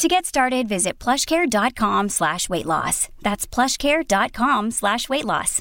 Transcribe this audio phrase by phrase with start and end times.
[0.00, 3.10] To get started, visit plushcare.com slash weight loss.
[3.20, 5.60] That's plushcare.com slash weight loss.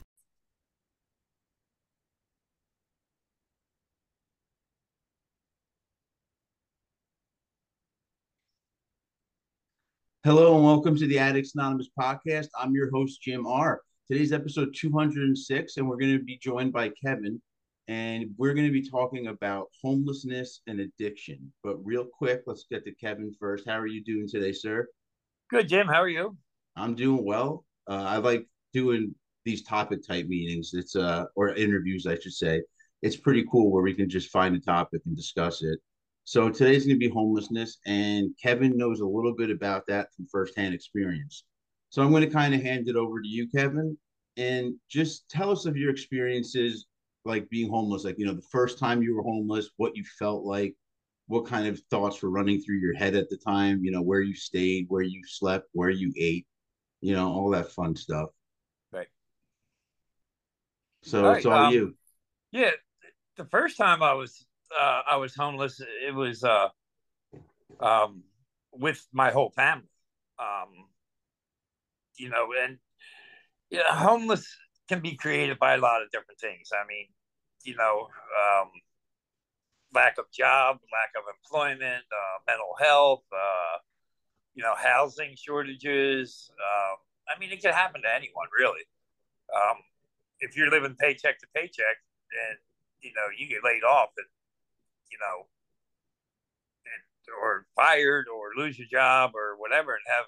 [10.23, 12.47] Hello and welcome to the Addicts Anonymous podcast.
[12.57, 13.81] I'm your host, Jim R.
[14.09, 17.41] Today's episode 206, and we're going to be joined by Kevin,
[17.89, 21.51] and we're going to be talking about homelessness and addiction.
[21.63, 23.67] But real quick, let's get to Kevin first.
[23.67, 24.87] How are you doing today, sir?
[25.49, 25.87] Good, Jim.
[25.87, 26.37] How are you?
[26.75, 27.65] I'm doing well.
[27.89, 30.71] Uh, I like doing these topic type meetings.
[30.73, 32.61] It's uh or interviews, I should say.
[33.01, 35.79] It's pretty cool where we can just find a topic and discuss it.
[36.25, 40.27] So today's going to be homelessness, and Kevin knows a little bit about that from
[40.31, 41.43] firsthand experience.
[41.89, 43.97] So I'm going to kind of hand it over to you, Kevin,
[44.37, 46.85] and just tell us of your experiences
[47.25, 50.43] like being homeless, like you know the first time you were homeless, what you felt
[50.43, 50.75] like,
[51.27, 54.21] what kind of thoughts were running through your head at the time, you know where
[54.21, 56.47] you stayed, where you slept, where you ate,
[57.01, 58.29] you know all that fun stuff.
[58.91, 59.07] Right.
[61.03, 61.95] So all right, it's all um, you.
[62.51, 62.71] Yeah,
[63.37, 64.45] the first time I was
[64.79, 66.69] uh, I was homeless, it was uh,
[67.79, 68.23] um,
[68.71, 69.89] with my whole family.
[70.39, 70.87] Um,
[72.17, 72.77] you know, and
[73.69, 74.47] yeah, homeless
[74.89, 76.69] can be created by a lot of different things.
[76.73, 77.05] I mean,
[77.63, 78.69] you know, um,
[79.93, 83.77] lack of job, lack of employment, uh, mental health, uh,
[84.55, 86.51] you know, housing shortages.
[86.57, 86.97] Um,
[87.29, 88.83] I mean, it can happen to anyone, really.
[89.55, 89.77] Um,
[90.39, 91.97] if you're living paycheck to paycheck
[92.49, 92.57] and
[93.01, 94.27] you know you get laid off and
[95.11, 95.45] you know,
[97.41, 100.25] or fired or lose your job or whatever and have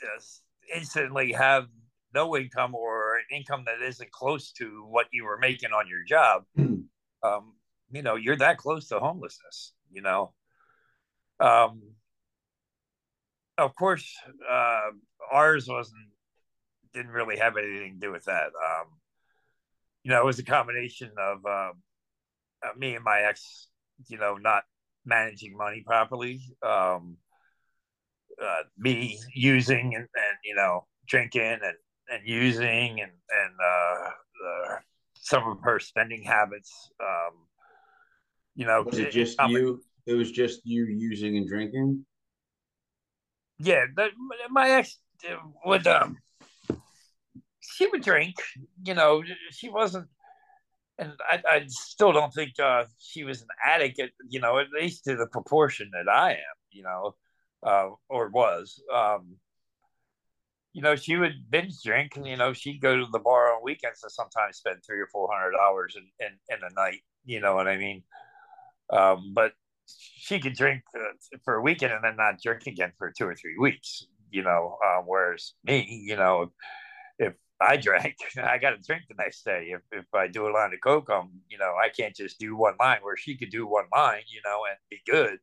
[0.00, 0.42] just
[0.74, 1.66] instantly have
[2.14, 6.04] no income or an income that isn't close to what you were making on your
[6.06, 6.84] job, mm.
[7.22, 7.54] um,
[7.90, 10.32] you know, you're that close to homelessness, you know.
[11.40, 11.82] Um,
[13.56, 14.14] of course,
[14.48, 14.90] uh,
[15.32, 16.08] ours wasn't,
[16.94, 18.46] didn't really have anything to do with that.
[18.46, 18.86] Um,
[20.02, 21.72] you know, it was a combination of uh,
[22.76, 23.68] me and my ex
[24.06, 24.62] you know, not
[25.04, 26.40] managing money properly.
[26.62, 27.16] Um,
[28.40, 31.62] uh, me using and, and, you know drinking and,
[32.10, 34.78] and using and and uh, uh,
[35.14, 36.90] some of her spending habits.
[37.00, 37.34] Um,
[38.54, 39.80] you know, was it just it, you?
[40.06, 42.04] It was just you using and drinking.
[43.58, 44.08] Yeah, the,
[44.50, 44.98] my ex
[45.64, 46.18] would um,
[47.60, 48.36] she would drink.
[48.84, 50.08] You know, she wasn't
[50.98, 54.66] and I, I still don't think uh, she was an addict, at, you know, at
[54.70, 57.14] least to the proportion that I am, you know,
[57.62, 58.82] uh, or was.
[58.92, 59.36] Um,
[60.72, 63.62] you know, she would binge drink, and you know, she'd go to the bar on
[63.62, 67.00] weekends and sometimes spend three or four hundred dollars in, in in a night.
[67.24, 68.02] You know what I mean?
[68.90, 69.52] Um, but
[69.86, 73.34] she could drink uh, for a weekend and then not drink again for two or
[73.34, 74.06] three weeks.
[74.30, 76.52] You know, uh, whereas me, you know,
[77.18, 78.16] if I drank.
[78.42, 79.70] I got to drink the next day.
[79.72, 82.56] If, if I do a line of coke, I'm, you know, I can't just do
[82.56, 85.38] one line where she could do one line, you know, and be good.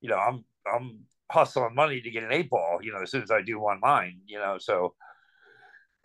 [0.00, 3.22] You know, I'm I'm hustling money to get an eight ball, you know, as soon
[3.22, 4.58] as I do one line, you know.
[4.58, 4.94] So,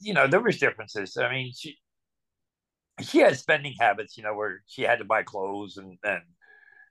[0.00, 1.16] you know, there was differences.
[1.16, 1.78] I mean, she
[3.00, 6.22] she had spending habits, you know, where she had to buy clothes and and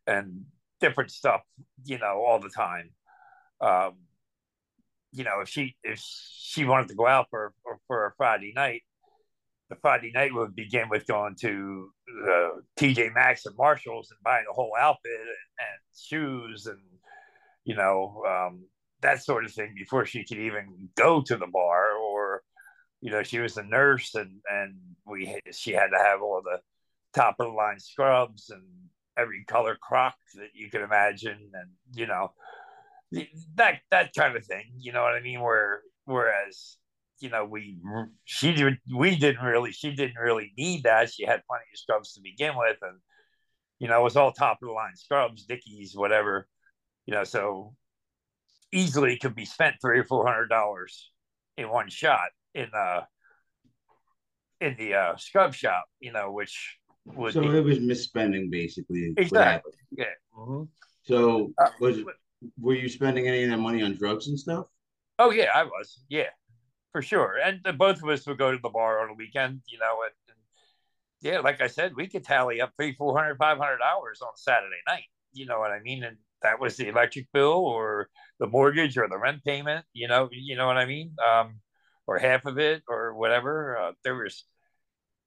[0.08, 0.46] and
[0.80, 1.42] different stuff,
[1.86, 2.90] you know, all the time.
[3.62, 3.96] Um,
[5.14, 7.54] you know, if she if she wanted to go out for
[7.88, 8.82] for a Friday night,
[9.70, 11.92] the Friday night would begin with going to
[12.78, 16.80] TJ Maxx and Marshalls and buying a whole outfit and, and shoes and
[17.64, 18.66] you know um,
[19.02, 21.94] that sort of thing before she could even go to the bar.
[21.96, 22.42] Or
[23.02, 24.76] you know, she was a nurse and and
[25.06, 26.60] we she had to have all the
[27.14, 28.64] top of the line scrubs and
[29.18, 32.32] every color croc that you could imagine and you know
[33.56, 34.72] that that kind of thing.
[34.78, 35.42] You know what I mean?
[35.42, 36.78] Where whereas
[37.20, 37.78] you know we
[38.26, 41.12] she did we didn't really she didn't really need that.
[41.12, 43.00] She had plenty of scrubs to begin with, and
[43.80, 46.48] you know it was all top of the line scrubs, Dickies, whatever.
[47.06, 47.74] You know, so
[48.72, 51.12] easily could be spent three or four hundred dollars
[51.58, 53.02] in one shot in uh
[54.60, 55.86] in the uh scrub shop.
[56.00, 59.14] You know, which would so be, it was misspending basically.
[59.18, 59.74] Exactly.
[59.92, 60.06] Yeah.
[60.38, 60.64] Mm-hmm.
[61.04, 62.06] So uh, was it
[62.60, 64.66] were you spending any of that money on drugs and stuff?
[65.20, 66.04] Oh yeah, I was.
[66.10, 66.30] Yeah,
[66.92, 67.38] for sure.
[67.44, 70.14] And both of us would go to the bar on a weekend, you know, and,
[70.30, 70.38] and
[71.22, 74.32] yeah, like I said, we could tally up three, four hundred, five hundred hours on
[74.36, 75.04] Saturday night.
[75.34, 76.04] You know what I mean?
[76.04, 78.10] And that was the electric bill or
[78.40, 81.16] the mortgage or the rent payment, you know, you know what I mean?
[81.26, 81.60] Um,
[82.08, 83.78] or half of it or whatever.
[83.78, 84.46] Uh, there was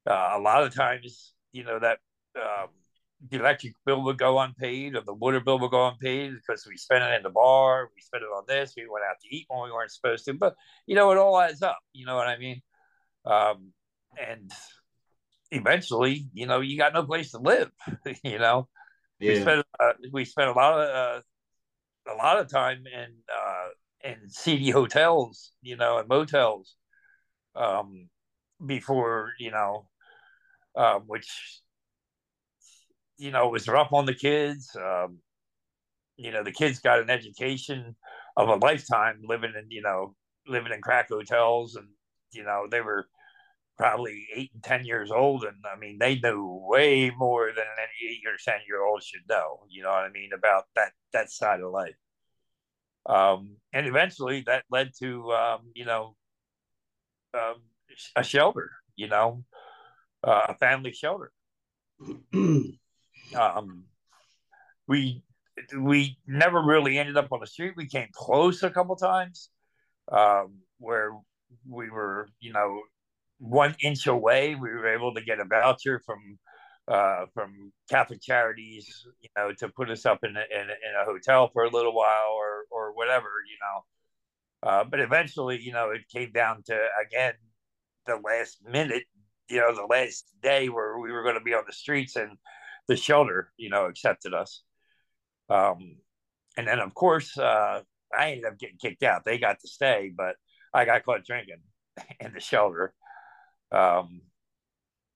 [0.09, 1.99] uh, a lot of times, you know, that
[2.35, 2.69] um,
[3.29, 6.77] the electric bill would go unpaid or the water bill would go unpaid because we
[6.77, 9.45] spent it in the bar, we spent it on this, we went out to eat
[9.47, 10.33] when we weren't supposed to.
[10.33, 11.79] But you know, it all adds up.
[11.93, 12.61] You know what I mean?
[13.25, 13.71] Um,
[14.19, 14.51] and
[15.51, 17.71] eventually, you know, you got no place to live.
[18.23, 18.67] you know,
[19.19, 19.33] yeah.
[19.33, 21.21] we spent uh, we spent a lot of uh,
[22.13, 26.75] a lot of time in uh, in seedy hotels, you know, and motels,
[27.55, 28.09] um,
[28.65, 29.87] before you know,
[30.75, 31.61] um, which
[33.17, 34.75] you know was rough on the kids.
[34.75, 35.19] Um,
[36.17, 37.95] you know, the kids got an education
[38.37, 40.15] of a lifetime living in you know
[40.47, 41.87] living in crack hotels, and
[42.31, 43.07] you know they were
[43.77, 48.13] probably eight and ten years old, and I mean they knew way more than any
[48.13, 49.65] eight or ten year old should know.
[49.69, 51.95] You know what I mean about that that side of life.
[53.05, 56.15] Um, and eventually that led to um, you know
[57.33, 57.61] um,
[58.15, 59.43] a shelter, you know,
[60.23, 61.31] uh, a family shelter.
[62.33, 63.85] um,
[64.87, 65.23] we
[65.77, 67.73] we never really ended up on the street.
[67.75, 69.49] We came close a couple times,
[70.11, 71.11] um, where
[71.67, 72.81] we were, you know,
[73.45, 74.55] one inch away.
[74.55, 76.39] We were able to get a voucher from
[76.87, 81.01] uh, from Catholic Charities, you know, to put us up in a, in, a, in
[81.01, 84.69] a hotel for a little while or or whatever, you know.
[84.69, 87.33] Uh, but eventually, you know, it came down to again
[88.07, 89.03] the last minute,
[89.49, 92.37] you know, the last day where we were going to be on the streets, and
[92.87, 94.63] the shelter, you know, accepted us.
[95.49, 95.97] Um,
[96.57, 97.81] and then of course, uh,
[98.17, 99.25] I ended up getting kicked out.
[99.25, 100.35] They got to stay, but
[100.73, 101.61] I got caught drinking
[102.19, 102.93] in the shelter.
[103.75, 104.21] Um,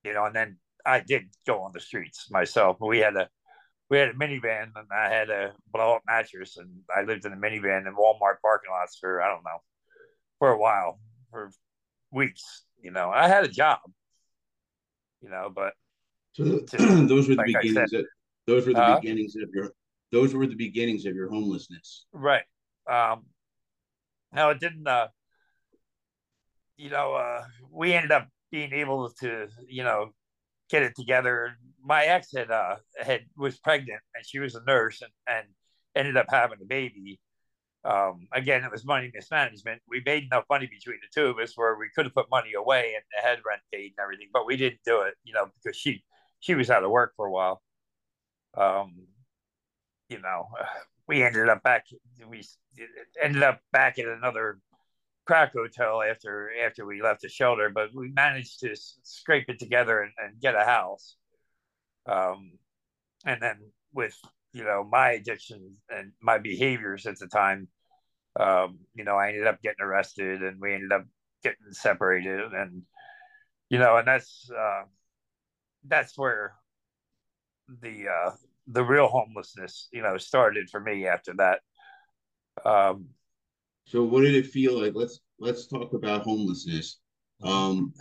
[0.04, 2.78] you know, and then I did go on the streets myself.
[2.80, 3.30] We had a
[3.90, 7.34] we had a minivan and I had a blow up mattress and I lived in
[7.34, 9.60] a minivan in Walmart parking lots for I don't know
[10.38, 11.00] for a while
[11.32, 11.52] for
[12.12, 12.64] weeks.
[12.82, 13.80] You know, I had a job.
[15.22, 15.74] You know, but
[16.34, 16.44] so
[16.78, 17.92] those were the like beginnings.
[17.92, 18.06] Said, of,
[18.48, 19.72] those were the uh, beginnings of your.
[20.12, 22.06] Those were the beginnings of your homelessness.
[22.14, 22.44] Right.
[22.90, 23.26] Um,
[24.34, 24.88] now it didn't.
[24.88, 25.08] Uh,
[26.78, 30.10] you know, uh, we ended up being able to, you know,
[30.70, 31.58] get it together.
[31.84, 35.48] My ex had uh had was pregnant and she was a nurse and, and
[35.96, 37.20] ended up having a baby.
[37.86, 39.82] Um, again, it was money mismanagement.
[39.88, 42.54] We made enough money between the two of us where we could have put money
[42.54, 45.78] away and had rent paid and everything, but we didn't do it, you know, because
[45.78, 46.04] she
[46.40, 47.62] she was out of work for a while.
[48.58, 49.08] Um,
[50.10, 50.48] you know,
[51.08, 51.86] we ended up back.
[52.28, 52.44] We
[53.22, 54.60] ended up back at another
[55.30, 60.02] crack hotel after after we left the shelter, but we managed to scrape it together
[60.02, 61.18] and, and get a house.
[62.08, 62.54] Um,
[63.28, 63.60] and then
[63.94, 64.18] with
[64.54, 67.68] you know my addiction and my behaviors at the time,
[68.40, 71.06] um, you know, I ended up getting arrested, and we ended up
[71.44, 72.82] getting separated, and
[73.70, 74.82] you know, and that's uh,
[75.86, 76.56] that's where
[77.84, 78.32] the uh,
[78.66, 81.60] the real homelessness, you know, started for me after that.
[82.66, 83.10] Um,
[83.90, 84.94] so, what did it feel like?
[84.94, 87.00] Let's let's talk about homelessness.
[87.42, 87.92] Um,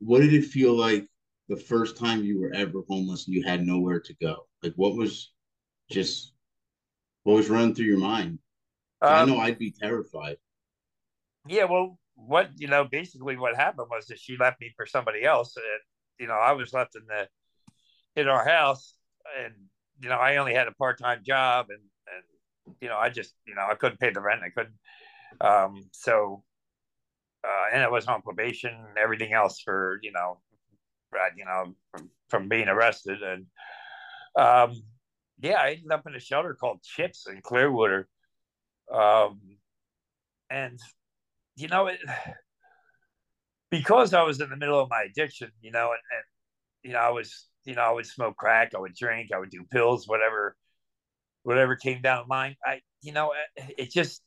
[0.00, 1.06] what did it feel like
[1.48, 4.46] the first time you were ever homeless and you had nowhere to go?
[4.62, 5.32] Like, what was
[5.90, 6.34] just
[7.22, 8.38] what was running through your mind?
[9.00, 10.36] Um, I know I'd be terrified.
[11.48, 15.24] Yeah, well, what you know, basically, what happened was that she left me for somebody
[15.24, 15.64] else, and
[16.18, 17.28] you know, I was left in the
[18.20, 18.94] in our house,
[19.42, 19.54] and
[20.02, 23.32] you know, I only had a part time job, and and you know, I just
[23.46, 24.74] you know, I couldn't pay the rent, I couldn't.
[25.40, 26.42] Um, so,
[27.44, 30.40] uh, and I was on probation and everything else for you know,
[31.36, 33.46] you know, from, from being arrested, and
[34.36, 34.82] um,
[35.40, 38.08] yeah, I ended up in a shelter called Chips in Clearwater,
[38.92, 39.40] um,
[40.50, 40.78] and
[41.56, 42.00] you know it
[43.70, 46.24] because I was in the middle of my addiction, you know, and, and
[46.82, 49.50] you know, I was, you know, I would smoke crack, I would drink, I would
[49.50, 50.56] do pills, whatever,
[51.44, 52.56] whatever came down the line.
[52.64, 54.22] I, you know, it just,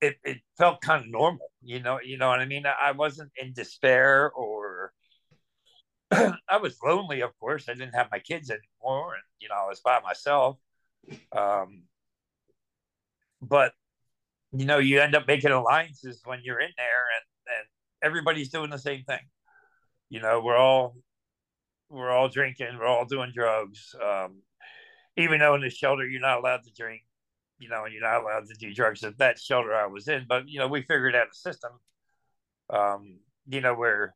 [0.00, 2.64] it, it felt kind of normal, you know, you know what I mean?
[2.66, 4.92] I wasn't in despair or
[6.10, 7.68] I was lonely, of course.
[7.68, 10.58] I didn't have my kids anymore, and you know, I was by myself.
[11.36, 11.82] Um,
[13.42, 13.72] but
[14.52, 17.66] you know, you end up making alliances when you're in there, and
[18.02, 19.20] everybody's doing the same thing.
[20.08, 20.96] You know, we're all
[21.90, 23.94] we're all drinking, we're all doing drugs.
[24.02, 24.42] Um,
[25.16, 27.02] even though in the shelter you're not allowed to drink,
[27.58, 30.26] you know, and you're not allowed to do drugs at that shelter I was in.
[30.28, 31.72] But you know, we figured out a system
[32.70, 34.14] Um, you know, where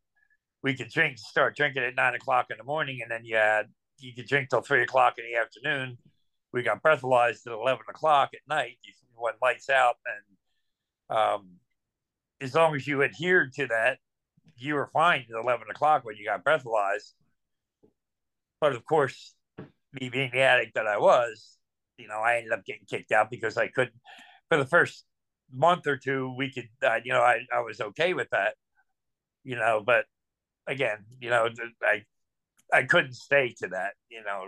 [0.63, 3.67] we could drink, start drinking at nine o'clock in the morning, and then you had
[3.99, 5.99] you could drink till three o'clock in the afternoon.
[6.53, 9.97] We got breathalyzed at eleven o'clock at night You, when lights out,
[11.09, 11.49] and um,
[12.41, 13.99] as long as you adhered to that,
[14.57, 17.15] you were fine at eleven o'clock when you got breathalyzed.
[18.61, 19.35] But of course,
[19.93, 21.59] me being the addict that I was,
[22.03, 23.95] you know, I ended up getting kicked out because I couldn't.
[24.49, 25.05] For the first
[25.53, 28.55] month or two, we could, uh, you know, I, I was okay with that,
[29.45, 30.05] you know, but
[30.67, 31.49] again, you know,
[31.83, 32.03] I
[32.73, 34.47] I couldn't stay to that, you know.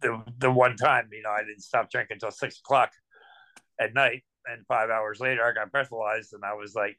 [0.00, 2.92] The the one time, you know, I didn't stop drinking until six o'clock
[3.80, 6.98] at night, and five hours later, I got breathalyzed, and I was like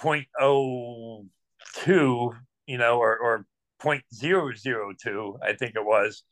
[0.00, 2.36] 0.02,
[2.66, 3.46] you know, or or
[3.82, 6.22] 0.002, I think it was,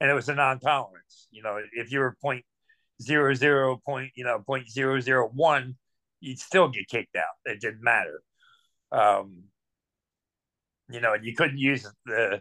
[0.00, 1.28] and it was a non-tolerance.
[1.30, 2.44] You know, if you were point
[3.02, 5.76] zero zero point, you know, point zero zero one,
[6.20, 7.24] you'd still get kicked out.
[7.44, 8.22] It didn't matter.
[8.92, 9.44] Um,
[10.90, 12.40] you know, and you couldn't use the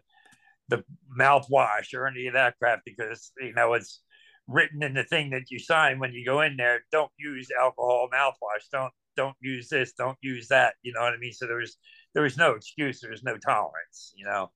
[0.70, 0.84] the
[1.18, 4.02] mouthwash or any of that crap because you know it's
[4.48, 6.82] written in the thing that you sign when you go in there.
[6.92, 8.70] Don't use alcohol mouthwash.
[8.72, 9.94] Don't don't use this.
[9.94, 10.76] Don't use that.
[10.82, 11.34] You know what I mean?
[11.34, 11.78] So there was
[12.14, 13.02] there was no excuse.
[13.02, 14.14] There was no tolerance.
[14.16, 14.52] You know.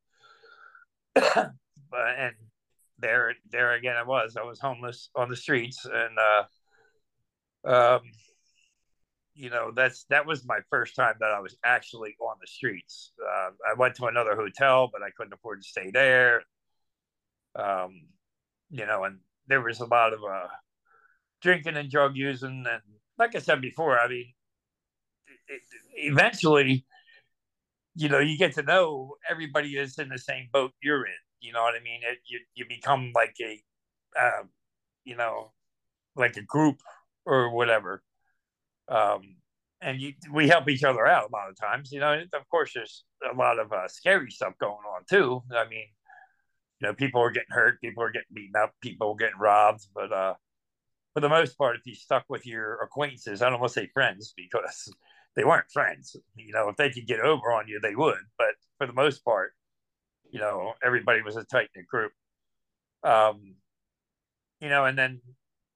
[1.16, 1.52] but
[2.18, 2.34] and
[3.02, 4.38] there there again I was.
[4.38, 6.44] I was homeless on the streets and uh
[7.64, 8.02] um
[9.34, 13.12] you know that's that was my first time that I was actually on the streets.
[13.22, 16.44] Uh, I went to another hotel, but I couldn't afford to stay there.
[17.56, 18.02] Um,
[18.70, 20.48] you know, and there was a lot of uh,
[21.42, 22.82] drinking and drug using, and
[23.18, 24.34] like I said before, I mean,
[25.48, 26.86] it, it, eventually,
[27.96, 31.14] you know, you get to know everybody is in the same boat you're in.
[31.42, 32.02] You know what I mean?
[32.04, 33.62] It, you you become like a,
[34.20, 34.44] uh,
[35.04, 35.52] you know,
[36.16, 36.78] like a group
[37.26, 38.04] or whatever
[38.92, 39.36] um,
[39.82, 41.92] and you, we help each other out a lot of times.
[41.92, 45.42] You know, of course, there's a lot of uh, scary stuff going on too.
[45.56, 45.86] I mean,
[46.80, 49.88] you know, people are getting hurt, people are getting beaten up, people are getting robbed.
[49.96, 50.34] But uh,
[51.14, 53.90] for the most part, if you stuck with your acquaintances, I don't want to say
[53.94, 54.94] friends because
[55.36, 56.16] they weren't friends.
[56.36, 58.20] You know, if they could get over on you, they would.
[58.38, 59.54] But for the most part,
[60.32, 62.12] you know, everybody was a tight knit group.
[63.04, 63.56] Um,
[64.60, 65.22] you know, and then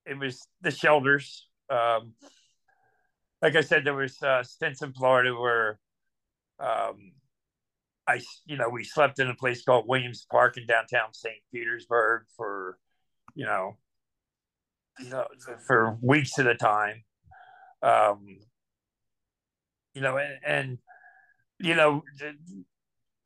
[0.05, 1.47] it was the shelters.
[1.69, 2.13] Um,
[3.41, 5.79] like I said, there was uh, stints in Florida where
[6.59, 7.13] um,
[8.07, 11.35] I, you know, we slept in a place called Williams Park in downtown St.
[11.51, 12.77] Petersburg for,
[13.33, 13.77] you know,
[15.00, 15.25] you know,
[15.67, 17.03] for weeks at a time.
[17.81, 18.38] Um,
[19.93, 20.77] you know, and, and
[21.59, 22.03] you know,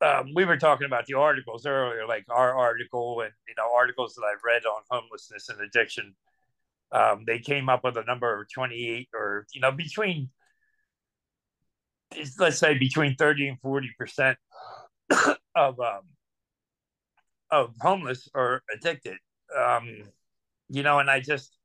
[0.02, 4.14] um, we were talking about the articles earlier, like our article and you know articles
[4.14, 6.14] that I've read on homelessness and addiction
[6.92, 10.30] um, they came up with a number of 28 or, you know, between,
[12.38, 14.36] let's say between 30 and 40%
[15.54, 16.00] of, um,
[17.50, 19.16] of homeless or addicted.
[19.56, 20.04] Um,
[20.68, 21.56] you know, and I just,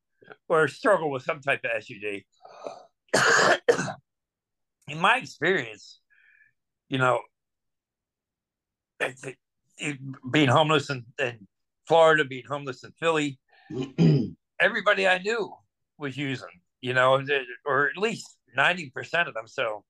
[0.48, 2.22] or struggle with some type of SUD.
[4.88, 6.00] In my experience,
[6.88, 7.20] you know,
[10.30, 11.46] being homeless in, in
[11.86, 13.38] Florida, being homeless in Philly,
[14.60, 15.52] everybody I knew
[15.98, 16.48] was using,
[16.80, 17.22] you know,
[17.64, 19.46] or at least 90% of them.
[19.46, 19.84] So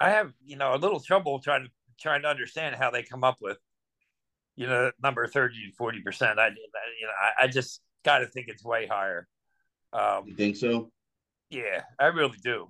[0.00, 3.22] I have, you know, a little trouble trying to trying to understand how they come
[3.22, 3.58] up with,
[4.56, 6.38] you know, number 30 to 40%.
[6.38, 6.54] I, you
[7.06, 9.28] know, I, I just got to think it's way higher.
[9.92, 10.90] Um, you think so?
[11.50, 12.66] Yeah, I really do.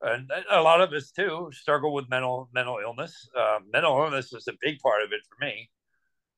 [0.00, 3.28] And a lot of us too struggle with mental mental illness.
[3.36, 5.70] Uh, mental illness is a big part of it for me.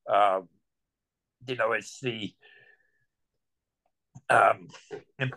[0.09, 0.49] Um,
[1.47, 2.33] you know, it's the
[4.29, 4.69] um,
[5.19, 5.31] in,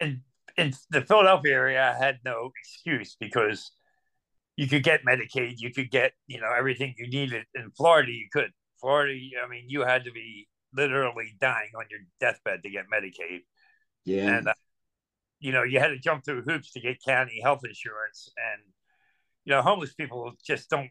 [0.00, 0.22] in,
[0.56, 3.72] in the Philadelphia area, I had no excuse because
[4.56, 7.44] you could get Medicaid, you could get you know everything you needed.
[7.54, 8.50] In Florida, you could.
[8.80, 13.40] Florida, I mean, you had to be literally dying on your deathbed to get Medicaid.
[14.04, 14.54] Yeah, and uh,
[15.42, 18.62] you know you had to jump through hoops to get county health insurance, and
[19.44, 20.90] you know homeless people just don't,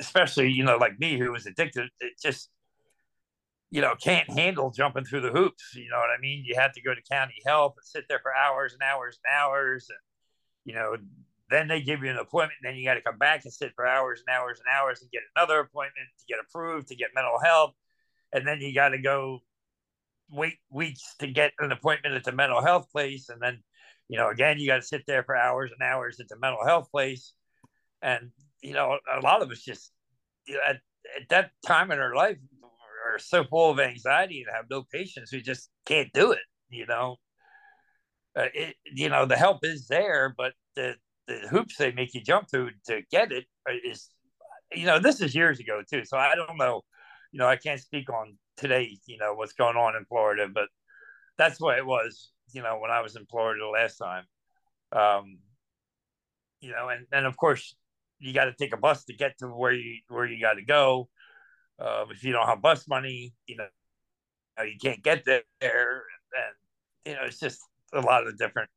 [0.00, 1.88] especially you know like me who was addicted.
[2.00, 2.50] It just
[3.70, 5.74] you know, can't handle jumping through the hoops.
[5.74, 6.44] You know what I mean?
[6.46, 9.34] You had to go to county health and sit there for hours and hours and
[9.34, 9.88] hours.
[9.90, 9.98] And,
[10.64, 10.96] you know,
[11.50, 12.58] then they give you an appointment.
[12.62, 15.02] And then you got to come back and sit for hours and hours and hours
[15.02, 17.74] and get another appointment to get approved to get mental health.
[18.32, 19.40] And then you got to go
[20.30, 23.28] wait weeks to get an appointment at the mental health place.
[23.28, 23.62] And then,
[24.08, 26.64] you know, again, you got to sit there for hours and hours at the mental
[26.64, 27.32] health place.
[28.02, 28.30] And,
[28.62, 29.92] you know, a lot of us just,
[30.46, 30.76] you know, at,
[31.20, 32.38] at that time in our life,
[33.06, 36.40] are so full of anxiety and have no patience we just can't do it.
[36.70, 37.16] You know,
[38.36, 40.94] uh, it, you know the help is there, but the
[41.26, 43.44] the hoops they make you jump through to get it
[43.84, 44.08] is,
[44.72, 46.04] you know, this is years ago too.
[46.04, 46.82] So I don't know,
[47.32, 50.68] you know, I can't speak on today, you know, what's going on in Florida, but
[51.38, 54.24] that's what it was, you know, when I was in Florida the last time.
[54.92, 55.38] Um,
[56.60, 57.76] you know, and, and of course
[58.18, 60.64] you got to take a bus to get to where you where you got to
[60.64, 61.08] go.
[61.78, 63.66] Um, if you don't have bus money, you know,
[64.64, 66.54] you can't get there, and
[67.04, 67.60] you know, it's just
[67.92, 68.70] a lot of different,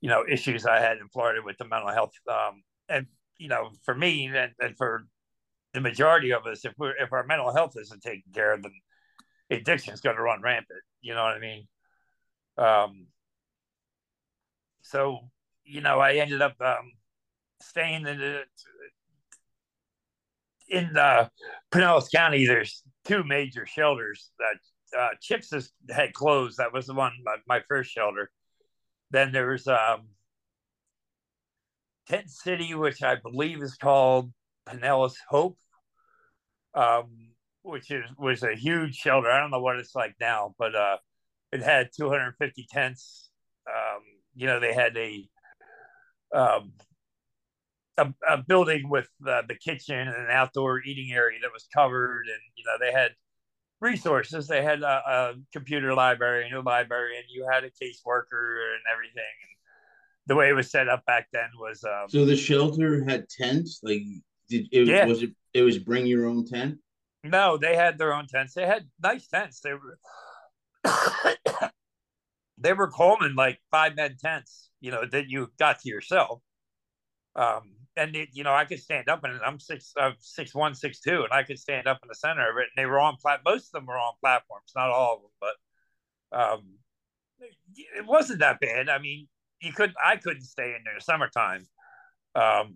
[0.00, 2.12] you know, issues I had in Florida with the mental health.
[2.28, 3.06] Um, and
[3.38, 5.06] you know, for me and, and for
[5.74, 8.72] the majority of us, if we're if our mental health isn't taken care of, then
[9.50, 10.80] addiction is going to run rampant.
[11.00, 11.68] You know what I mean?
[12.58, 13.06] Um,
[14.82, 15.20] so
[15.64, 16.92] you know, I ended up um,
[17.60, 18.42] staying in the
[20.68, 21.28] in uh,
[21.72, 22.46] Pinellas County.
[22.46, 26.58] There's two major shelters that uh, Chips has, had closed.
[26.58, 28.30] That was the one my, my first shelter.
[29.10, 30.08] Then there's um,
[32.08, 34.32] Tent City, which I believe is called
[34.68, 35.58] Pinellas Hope,
[36.74, 37.30] um,
[37.66, 39.30] which is was a huge shelter.
[39.30, 40.96] I don't know what it's like now, but uh,
[41.52, 43.30] it had 250 tents.
[43.68, 44.02] Um,
[44.34, 45.28] you know, they had a
[46.34, 46.72] um,
[47.98, 52.26] a, a, building with uh, the kitchen and an outdoor eating area that was covered,
[52.26, 53.12] and you know they had
[53.80, 54.46] resources.
[54.46, 58.82] They had a, a computer library, a new library, and you had a caseworker and
[58.92, 59.34] everything.
[59.42, 59.56] And
[60.26, 63.80] the way it was set up back then was um, so the shelter had tents.
[63.82, 64.02] Like,
[64.48, 65.06] did it yeah.
[65.06, 65.30] was it?
[65.54, 66.78] It was bring your own tent.
[67.30, 68.54] No, they had their own tents.
[68.54, 69.60] They had nice tents.
[69.60, 69.98] They were
[72.58, 74.70] they were Coleman like five men tents.
[74.80, 76.40] You know that you got to yourself.
[77.34, 80.74] Um, and it, you know, I could stand up and I'm six, uh, six one,
[80.74, 82.68] six two, and I could stand up in the center of it.
[82.74, 83.40] And they were on plat.
[83.44, 86.62] Most of them were on platforms, not all of them, but um,
[87.40, 88.88] it wasn't that bad.
[88.88, 89.28] I mean,
[89.60, 89.96] you couldn't.
[90.04, 91.66] I couldn't stay in there summertime,
[92.34, 92.74] um,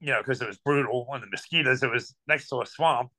[0.00, 1.06] you know, because it was brutal.
[1.12, 3.10] And the mosquitoes, it was next to a swamp,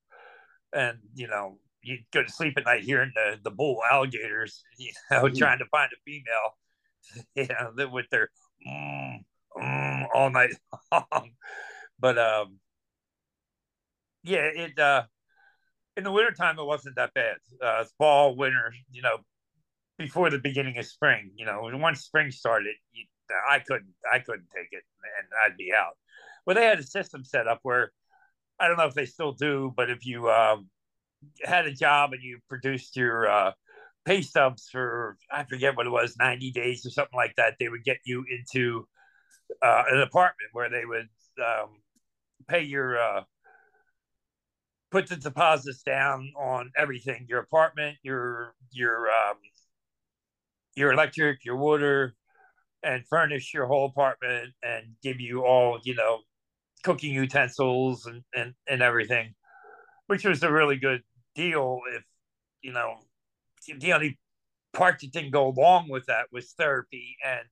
[0.73, 4.91] and you know, you go to sleep at night hearing the the bull alligators, you
[5.11, 5.35] know, mm-hmm.
[5.35, 8.29] trying to find a female, you know, with their.
[8.67, 9.23] Mm,
[9.55, 10.49] mm, all night
[10.91, 11.31] long.
[11.99, 12.59] but um,
[14.23, 15.03] yeah, it uh,
[15.95, 17.37] in the wintertime it wasn't that bad.
[17.61, 19.17] Uh, fall, winter, you know,
[19.97, 23.05] before the beginning of spring, you know, once spring started, you,
[23.49, 24.83] I couldn't, I couldn't take it,
[25.19, 25.97] and I'd be out.
[26.45, 27.91] Well, they had a system set up where
[28.59, 30.69] I don't know if they still do, but if you um,
[31.43, 33.51] had a job and you produced your uh,
[34.05, 37.69] pay stubs for I forget what it was, ninety days or something like that, they
[37.69, 38.87] would get you into
[39.61, 41.81] uh, an apartment where they would um,
[42.47, 43.23] pay your uh,
[44.91, 49.37] put the deposits down on everything your apartment your your um,
[50.75, 52.13] your electric your water
[52.83, 56.19] and furnish your whole apartment and give you all you know
[56.87, 59.33] cooking utensils and, and, and everything
[60.07, 61.01] which was a really good
[61.35, 62.03] deal if
[62.61, 62.95] you know
[63.79, 64.17] the only
[64.73, 67.47] part that didn't go along with that was therapy and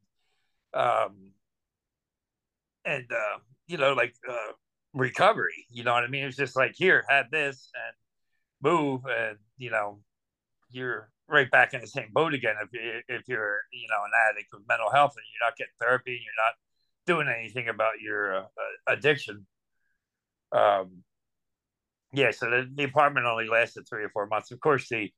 [0.74, 1.32] um,
[2.86, 4.54] and uh, you know, like uh,
[4.94, 5.66] recovery.
[5.70, 6.26] You know what I mean?
[6.26, 10.00] It's just like here, have this and move, and you know,
[10.70, 12.56] you're right back in the same boat again.
[12.62, 15.74] If you, if you're you know an addict with mental health and you're not getting
[15.80, 16.54] therapy and you're not
[17.06, 18.46] doing anything about your uh,
[18.88, 19.46] addiction.
[20.52, 21.04] Um,
[22.14, 24.52] yeah, so the, the apartment only lasted three or four months.
[24.52, 25.12] Of course, the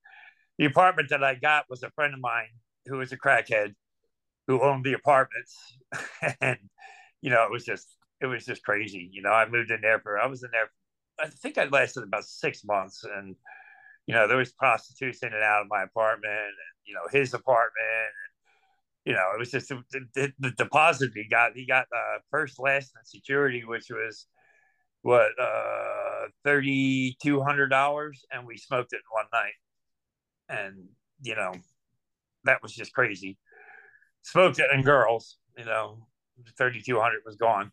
[0.58, 2.47] the apartment that I got was a friend of mine
[2.88, 3.76] who was a crackhead
[4.47, 5.56] who owned the apartments,
[6.41, 6.58] and
[7.21, 7.88] you know, it was just
[8.21, 9.10] it was just crazy.
[9.12, 10.71] You know, I moved in there for I was in there.
[11.19, 13.36] I think I lasted about six months, and
[14.08, 16.54] you know, there was prostitutes in and out of my apartment, and
[16.86, 18.13] you know, his apartment.
[19.07, 19.81] You know, it was just the,
[20.15, 21.53] the, the deposit he got.
[21.55, 24.27] He got uh, first, last, and security, which was
[25.01, 29.53] what uh, thirty two hundred dollars, and we smoked it in one night,
[30.49, 30.89] and
[31.21, 31.53] you know,
[32.43, 33.37] that was just crazy.
[34.23, 36.05] Smoked it and girls, you know,
[36.57, 37.71] 3200 was gone.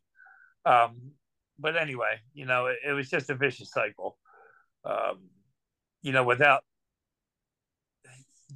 [0.64, 1.10] Um,
[1.58, 4.18] but anyway, you know, it, it, was just a vicious cycle.
[4.84, 5.30] Um,
[6.02, 6.62] you know, without,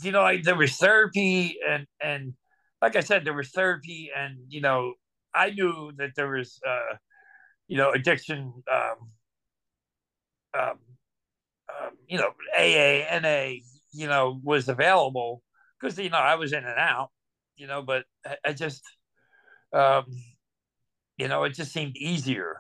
[0.00, 2.34] you know, like there was therapy and, and
[2.82, 4.94] like I said, there was therapy and, you know,
[5.34, 6.96] I knew that there was, uh,
[7.68, 9.10] you know, addiction, um,
[10.58, 10.78] um,
[11.68, 13.62] um, you know, AA, NA,
[13.92, 15.42] you know, was available
[15.80, 17.10] because, you know, I was in and out,
[17.56, 18.82] you know, but I, I just,
[19.72, 20.06] um,
[21.16, 22.58] you know, it just seemed easier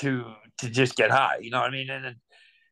[0.00, 0.24] to
[0.58, 1.38] to just get high.
[1.40, 1.90] You know I mean?
[1.90, 2.16] And, and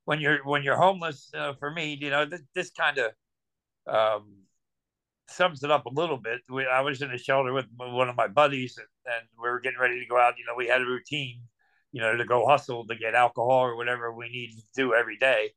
[0.04, 3.12] when you're when you're homeless, uh, for me, you know, th- this kind of
[3.86, 4.45] um,
[5.28, 6.40] sums it up a little bit.
[6.48, 9.60] We, I was in a shelter with one of my buddies, and, and, we were
[9.60, 10.34] getting ready to go out.
[10.38, 11.42] You know, we had a routine,
[11.92, 15.16] you know, to go hustle to get alcohol or whatever we needed to do every
[15.18, 15.50] day.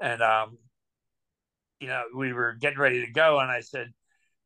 [0.00, 0.58] And um,
[1.80, 3.92] you know, we were getting ready to go, and I said,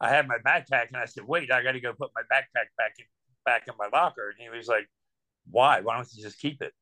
[0.00, 2.68] I had my backpack, and I said, wait, I got to go put my backpack
[2.76, 3.06] back in
[3.44, 4.30] back in my locker.
[4.30, 4.88] And he was like,
[5.50, 5.80] why?
[5.80, 6.72] Why don't you just keep it?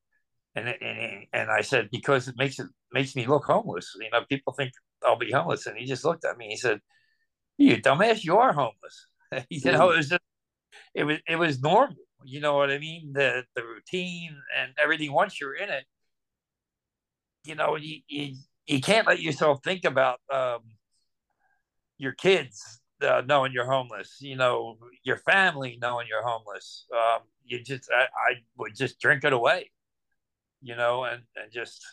[0.57, 3.93] And and and I said because it makes it makes me look homeless.
[4.01, 4.73] You know, people think
[5.05, 6.49] I'll be homeless, and he just looked at me.
[6.49, 6.81] He said,
[7.59, 9.07] "You dumbass, you are homeless."
[9.49, 10.23] he said, "Oh, it was just,
[10.95, 13.13] it was it was normal." You know what I mean?
[13.13, 15.13] The the routine and everything.
[15.13, 15.85] Once you're in it,
[17.45, 18.37] you know, you you,
[18.67, 20.61] you can't let yourself think about um,
[21.99, 24.19] your kids uh, knowing you're homeless.
[24.21, 26.87] You know, your family knowing you're homeless.
[26.93, 29.71] Um, you just I, I would just drink it away
[30.65, 31.85] you know, and, and just,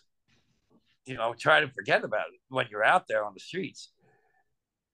[1.05, 3.91] you know, try to forget about it when you're out there on the streets.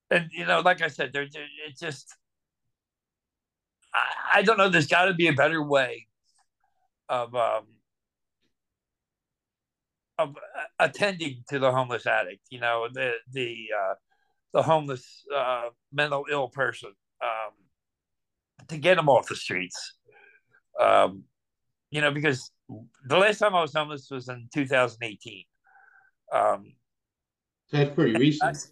[0.10, 2.16] And, you know, like I said, there, it just,
[3.94, 6.08] I, I don't know, there's got to be a better way
[7.10, 7.66] of, um,
[10.18, 10.36] of
[10.80, 13.94] attending to the homeless addict, you know, the, the, uh,
[14.54, 17.52] the homeless, uh, mental ill person, um,
[18.70, 19.96] to get them off the streets.
[20.80, 21.24] Um,
[21.92, 22.52] you know, because
[23.06, 25.44] the last time I was homeless was in 2018.
[26.34, 26.74] Um,
[27.72, 28.68] that's pretty recent.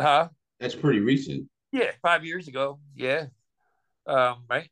[0.00, 0.28] huh?
[0.60, 1.48] That's pretty recent.
[1.72, 2.78] Yeah, five years ago.
[2.94, 3.26] Yeah.
[4.06, 4.68] Um, right?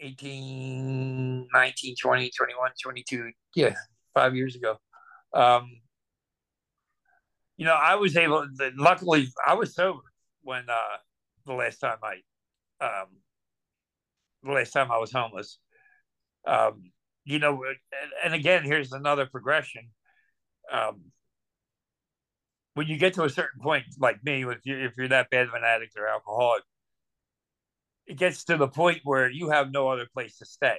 [0.00, 3.30] 18, 19, 20, 21, 22.
[3.54, 3.74] Yeah,
[4.14, 4.76] five years ago.
[5.32, 5.70] Um,
[7.56, 10.00] you know, I was able, luckily, I was sober
[10.42, 10.96] when uh,
[11.46, 13.06] the last time I, um,
[14.42, 15.58] the last time I was homeless.
[16.46, 16.90] Um,
[17.24, 17.62] you know,
[18.24, 19.90] and again, here's another progression.
[20.72, 21.12] Um,
[22.74, 25.48] when you get to a certain point, like me, if you're, if you're that bad
[25.48, 26.62] of an addict or alcoholic,
[28.06, 30.78] it gets to the point where you have no other place to stay.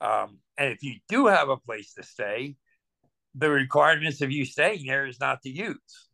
[0.00, 2.56] Um, and if you do have a place to stay,
[3.34, 6.08] the requirements of you staying there is not to use,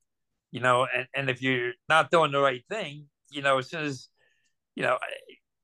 [0.52, 3.84] you know, and, and if you're not doing the right thing, you know, as soon
[3.84, 4.08] as,
[4.74, 4.98] you know,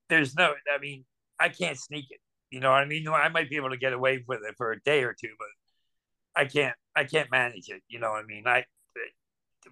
[0.08, 1.04] there's no, I mean,
[1.38, 2.20] I can't sneak it.
[2.50, 3.08] You know I mean?
[3.08, 6.40] I might be able to get away with it for a day or two, but
[6.40, 6.76] I can't.
[6.94, 7.82] I can't manage it.
[7.88, 8.44] You know I mean?
[8.46, 8.64] I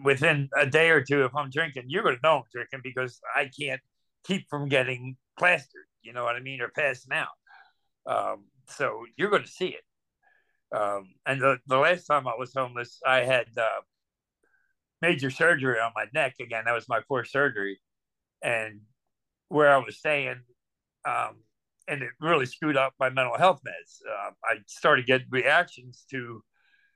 [0.02, 3.20] within a day or two, if I'm drinking, you're going to know I'm drinking because
[3.34, 3.80] I can't
[4.24, 5.86] keep from getting plastered.
[6.02, 7.28] You know what I mean, or passing out.
[8.06, 10.76] Um, so you're going to see it.
[10.76, 13.82] Um, and the, the last time I was homeless, I had uh,
[15.02, 16.34] major surgery on my neck.
[16.40, 17.80] Again, that was my fourth surgery,
[18.42, 18.80] and
[19.48, 20.40] where I was staying,
[21.04, 21.42] um,
[21.88, 24.00] and it really screwed up my mental health meds.
[24.08, 26.42] Uh, I started getting reactions to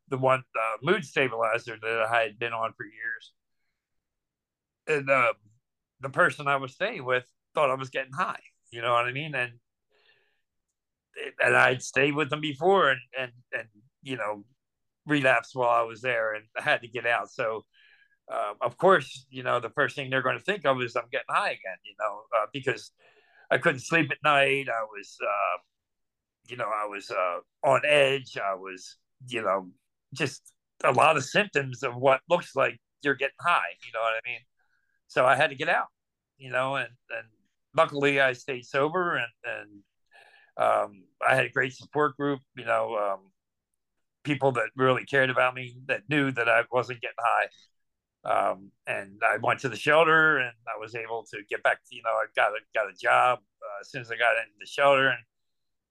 [0.09, 3.33] the one uh, mood stabilizer that I had been on for years,
[4.87, 5.33] and uh,
[6.01, 8.41] the person I was staying with thought I was getting high.
[8.71, 9.35] You know what I mean?
[9.35, 9.53] And
[11.41, 13.69] and I'd stayed with them before, and and and
[14.03, 14.45] you know,
[15.07, 17.31] relapsed while I was there, and I had to get out.
[17.31, 17.65] So.
[18.29, 21.05] Uh, of course, you know the first thing they're going to think of is I'm
[21.13, 21.79] getting high again.
[21.85, 22.91] You know, uh, because
[23.51, 24.69] I couldn't sleep at night.
[24.69, 25.59] I was, uh,
[26.49, 27.39] you know, I was uh,
[27.69, 28.37] on edge.
[28.37, 28.97] I was,
[29.29, 29.69] you know,
[30.17, 30.43] just
[30.85, 33.77] a lot of symptoms of what looks like you're getting high.
[33.85, 34.41] You know what I mean?
[35.09, 35.87] So I had to get out.
[36.39, 37.27] You know, and and
[37.75, 39.71] luckily I stayed sober and and
[40.59, 42.41] um, I had a great support group.
[42.57, 43.21] You know, um,
[44.27, 47.49] people that really cared about me that knew that I wasn't getting high.
[48.27, 51.95] Um, and I went to the shelter and I was able to get back to,
[51.95, 54.59] you know, I got a, got a job uh, as soon as I got into
[54.59, 55.19] the shelter and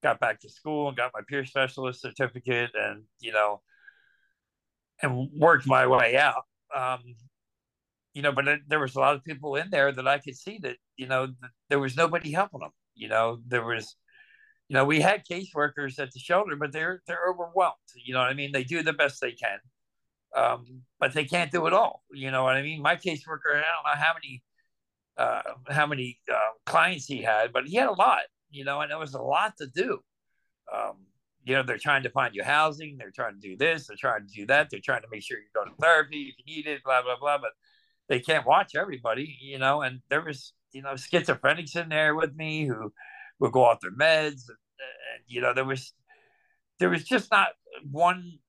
[0.04, 3.62] got back to school and got my peer specialist certificate and, you know,
[5.02, 6.44] and worked my way out.
[6.76, 7.00] Um,
[8.14, 10.38] you know, but it, there was a lot of people in there that I could
[10.38, 11.28] see that, you know,
[11.70, 12.72] there was nobody helping them.
[12.96, 13.96] You know, there was,
[14.70, 17.76] you know, we had caseworkers at the shelter, but they're, they're overwhelmed.
[17.96, 18.52] You know what I mean?
[18.52, 19.60] They do the best they can
[20.36, 22.04] um, but they can't do it all.
[22.12, 22.82] You know what I mean?
[22.82, 24.44] My caseworker, I don't know how many
[25.18, 28.22] uh, how many uh, clients he had, but he had a lot.
[28.52, 30.00] You know, and it was a lot to do.
[30.74, 31.05] Um,
[31.46, 32.98] you know, they're trying to find you housing.
[32.98, 33.88] They're trying to do this.
[33.88, 34.70] They're trying to do that.
[34.70, 36.84] They're trying to make sure you go to therapy if you need it.
[36.84, 37.38] Blah blah blah.
[37.38, 37.52] But
[38.10, 39.38] they can't watch everybody.
[39.40, 42.92] You know, and there was you know schizophrenics in there with me who
[43.40, 44.50] would go off their meds.
[44.50, 44.58] And,
[45.14, 45.94] and you know, there was
[46.80, 47.50] there was just not
[47.90, 48.40] one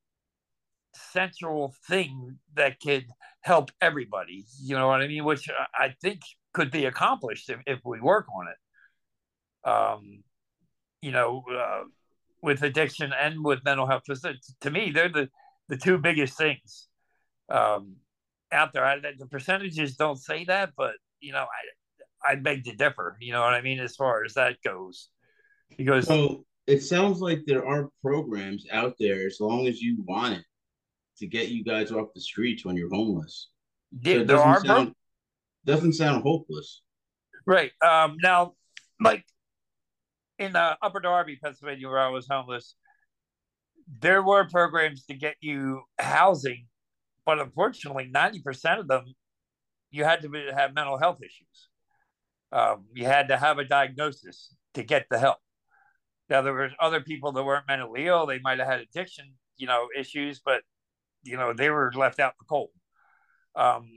[0.95, 3.07] central thing that could
[3.43, 4.47] help everybody.
[4.63, 5.25] You know what I mean?
[5.25, 6.21] Which I think
[6.55, 9.69] could be accomplished if, if we work on it.
[9.69, 10.23] Um,
[11.03, 11.83] you know, uh,
[12.43, 14.25] with addiction and with mental health, because
[14.61, 15.29] to me, they're the
[15.69, 16.89] the two biggest things
[17.49, 17.97] um,
[18.53, 18.85] out there.
[18.85, 21.47] I, the percentages don't say that, but you know,
[22.25, 23.17] I I beg to differ.
[23.21, 25.09] You know what I mean, as far as that goes,
[25.77, 30.35] because so it sounds like there are programs out there as long as you want
[30.35, 30.45] it
[31.19, 33.49] to get you guys off the streets when you're homeless.
[34.03, 34.93] Yeah, so there are sound,
[35.65, 36.83] doesn't sound hopeless.
[37.47, 37.71] Right.
[37.81, 38.55] Um, now,
[39.01, 39.25] like
[40.39, 42.75] in uh, Upper Darby, Pennsylvania, where I was homeless,
[44.01, 46.67] there were programs to get you housing,
[47.25, 49.05] but unfortunately, ninety percent of them,
[49.91, 51.69] you had to have mental health issues.
[52.53, 55.39] Um, you had to have a diagnosis to get the help.
[56.29, 59.67] Now there was other people that weren't mentally ill; they might have had addiction, you
[59.67, 60.63] know, issues, but
[61.23, 62.71] you know they were left out in the cold.
[63.55, 63.89] Um,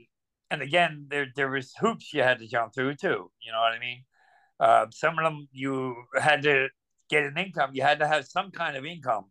[0.50, 3.30] and again, there there was hoops you had to jump through too.
[3.42, 4.04] You know what I mean?
[4.60, 6.68] Uh, some of them you had to
[7.08, 7.70] get an income.
[7.72, 9.24] You had to have some kind of income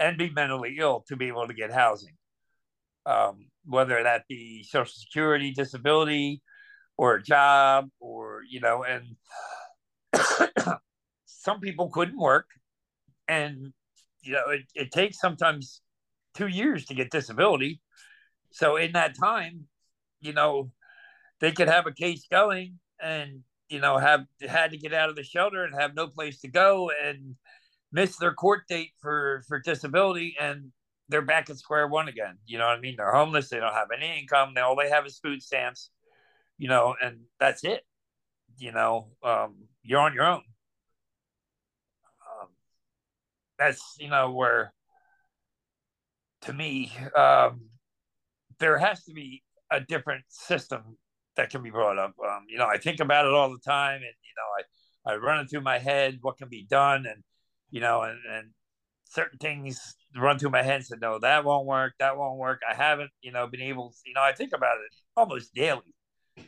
[0.00, 2.14] and be mentally ill to be able to get housing.
[3.06, 6.42] Um, whether that be Social Security, disability,
[6.96, 9.16] or a job, or you know, and
[11.26, 12.46] some people couldn't work,
[13.28, 13.72] and
[14.22, 15.80] you know, it, it takes sometimes
[16.34, 17.80] two years to get disability.
[18.50, 19.66] So in that time,
[20.20, 20.70] you know,
[21.40, 23.42] they could have a case going and
[23.72, 26.48] you know have had to get out of the shelter and have no place to
[26.48, 27.36] go and
[27.90, 30.72] miss their court date for for disability and
[31.08, 32.38] they're back at square one again.
[32.46, 32.94] You know what I mean?
[32.96, 33.48] They're homeless.
[33.48, 34.52] They don't have any income.
[34.54, 35.90] They all they have is food stamps.
[36.58, 37.82] You know, and that's it.
[38.58, 40.42] You know, um, you're on your own.
[42.40, 42.48] Um,
[43.58, 44.72] that's you know where,
[46.42, 47.62] to me, um,
[48.58, 50.96] there has to be a different system
[51.36, 52.14] that can be brought up.
[52.22, 55.16] Um, you know, I think about it all the time, and you know, I I
[55.16, 57.22] run it through my head what can be done, and
[57.70, 58.50] you know, and and
[59.04, 62.60] certain things run through my head and said, no, that won't work, that won't work.
[62.68, 63.90] I haven't, you know, been able.
[63.90, 65.94] To, you know, I think about it almost daily.
[66.36, 66.44] You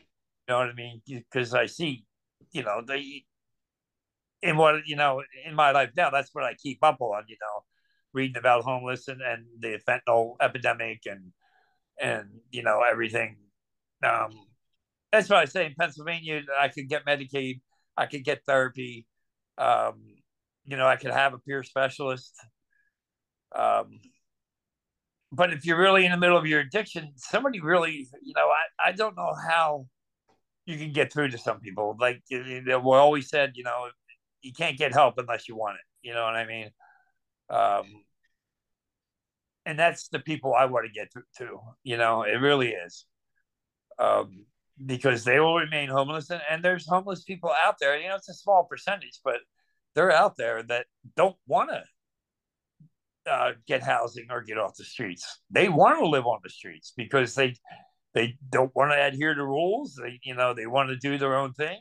[0.49, 1.01] know what I mean?
[1.07, 2.05] Because I see,
[2.51, 3.23] you know, the
[4.41, 6.09] in what you know in my life now.
[6.09, 7.23] That's what I keep up on.
[7.27, 7.63] You know,
[8.13, 11.31] reading about homeless and and the fentanyl epidemic and
[11.99, 13.37] and you know everything.
[14.03, 14.31] Um,
[15.15, 15.65] that's what I say.
[15.65, 17.61] In Pennsylvania, I could get Medicaid,
[17.95, 19.05] I could get therapy.
[19.57, 20.01] Um,
[20.65, 22.33] you know, I could have a peer specialist.
[23.55, 23.99] Um,
[25.31, 28.89] but if you're really in the middle of your addiction, somebody really, you know, I,
[28.89, 29.87] I don't know how
[30.65, 31.95] you can get through to some people.
[31.99, 33.87] Like we always said, you know,
[34.41, 36.07] you can't get help unless you want it.
[36.07, 36.69] You know what I mean?
[37.49, 37.85] Um,
[39.65, 41.59] and that's the people I want to get to.
[41.83, 43.05] You know, it really is,
[43.99, 44.45] um,
[44.83, 47.99] because they will remain homeless, and, and there's homeless people out there.
[47.99, 49.37] You know, it's a small percentage, but
[49.93, 51.83] they're out there that don't want to
[53.31, 55.39] uh, get housing or get off the streets.
[55.49, 57.55] They want to live on the streets because they
[58.13, 59.99] they don't want to adhere to rules.
[60.01, 61.79] They you know they want to do their own thing.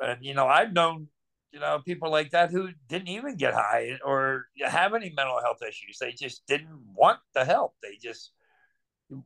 [0.00, 1.08] And you know I've known
[1.52, 5.62] you know people like that who didn't even get high or have any mental health
[5.62, 5.98] issues.
[6.00, 7.74] They just didn't want the help.
[7.82, 8.32] They just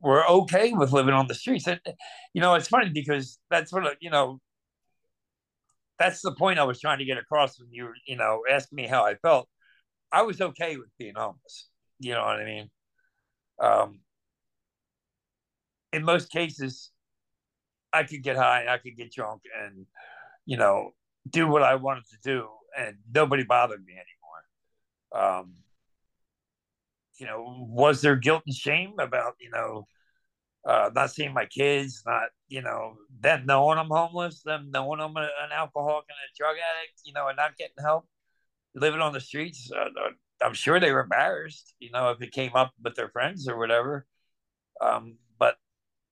[0.01, 1.67] were okay with living on the streets.
[1.67, 1.79] And
[2.33, 4.39] you know it's funny because that's what you know
[5.99, 8.87] that's the point I was trying to get across when you you know, asking me
[8.87, 9.47] how I felt.
[10.11, 11.67] I was okay with being homeless.
[11.99, 12.69] You know what I mean?
[13.61, 13.99] Um,
[15.93, 16.91] in most cases,
[17.93, 19.85] I could get high, I could get drunk, and
[20.45, 20.93] you know,
[21.29, 25.39] do what I wanted to do, and nobody bothered me anymore.
[25.39, 25.53] Um,
[27.17, 29.87] you know, was there guilt and shame about you know
[30.65, 35.15] uh, not seeing my kids, not you know them knowing I'm homeless, them knowing I'm
[35.17, 38.07] a, an alcoholic and a drug addict, you know, and not getting help,
[38.75, 39.71] living on the streets.
[39.75, 43.09] Uh, uh, I'm sure they were embarrassed, you know, if it came up with their
[43.09, 44.05] friends or whatever.
[44.81, 45.55] Um, but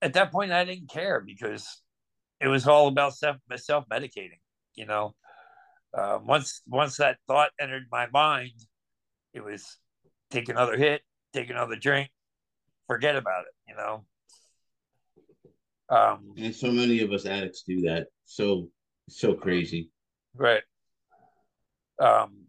[0.01, 1.81] at that point, I didn't care because
[2.39, 4.39] it was all about self self medicating.
[4.75, 5.15] You know,
[5.97, 8.53] uh, once once that thought entered my mind,
[9.33, 9.77] it was
[10.33, 11.01] take another hit,
[11.33, 12.09] take another drink,
[12.87, 13.53] forget about it.
[13.67, 14.05] You know,
[15.89, 18.07] um, and so many of us addicts do that.
[18.25, 18.69] So
[19.09, 19.89] so crazy.
[20.35, 20.63] Right.
[21.99, 22.45] Um,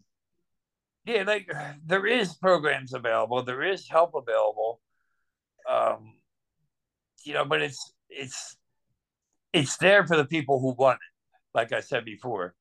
[1.05, 1.51] yeah, like
[1.85, 3.43] there is programs available.
[3.43, 4.81] There is help available.
[5.69, 6.15] Um,
[7.23, 8.57] you know, but it's it's
[9.53, 11.57] it's there for the people who want it.
[11.57, 12.55] Like I said before,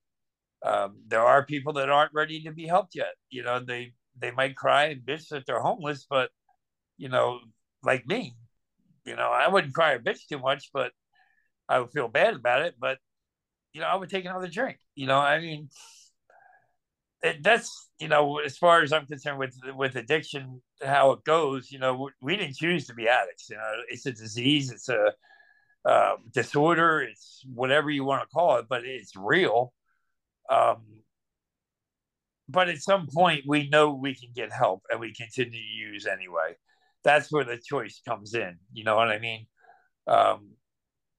[0.65, 3.15] um, there are people that aren't ready to be helped yet.
[3.31, 6.31] You know, they they might cry and bitch that they're homeless, but
[6.97, 7.41] you know,
[7.83, 8.35] like me,
[9.05, 10.93] you know, I wouldn't cry a bitch too much, but
[11.69, 12.75] I would feel bad about it.
[12.79, 12.99] But
[13.73, 14.79] you know, I would take another drink.
[14.95, 15.69] You know, I mean,
[17.23, 21.71] it, that's you know, as far as I'm concerned with with addiction, how it goes.
[21.71, 23.51] You know, we didn't choose to be addicts.
[23.51, 24.71] You know, it's a disease.
[24.71, 25.13] It's a
[25.85, 27.03] uh, disorder.
[27.03, 29.73] It's whatever you want to call it, but it's real.
[30.51, 30.83] Um,
[32.49, 36.07] but at some point, we know we can get help, and we continue to use
[36.07, 36.57] anyway.
[37.03, 38.59] That's where the choice comes in.
[38.73, 39.47] You know what I mean?
[40.07, 40.53] Um,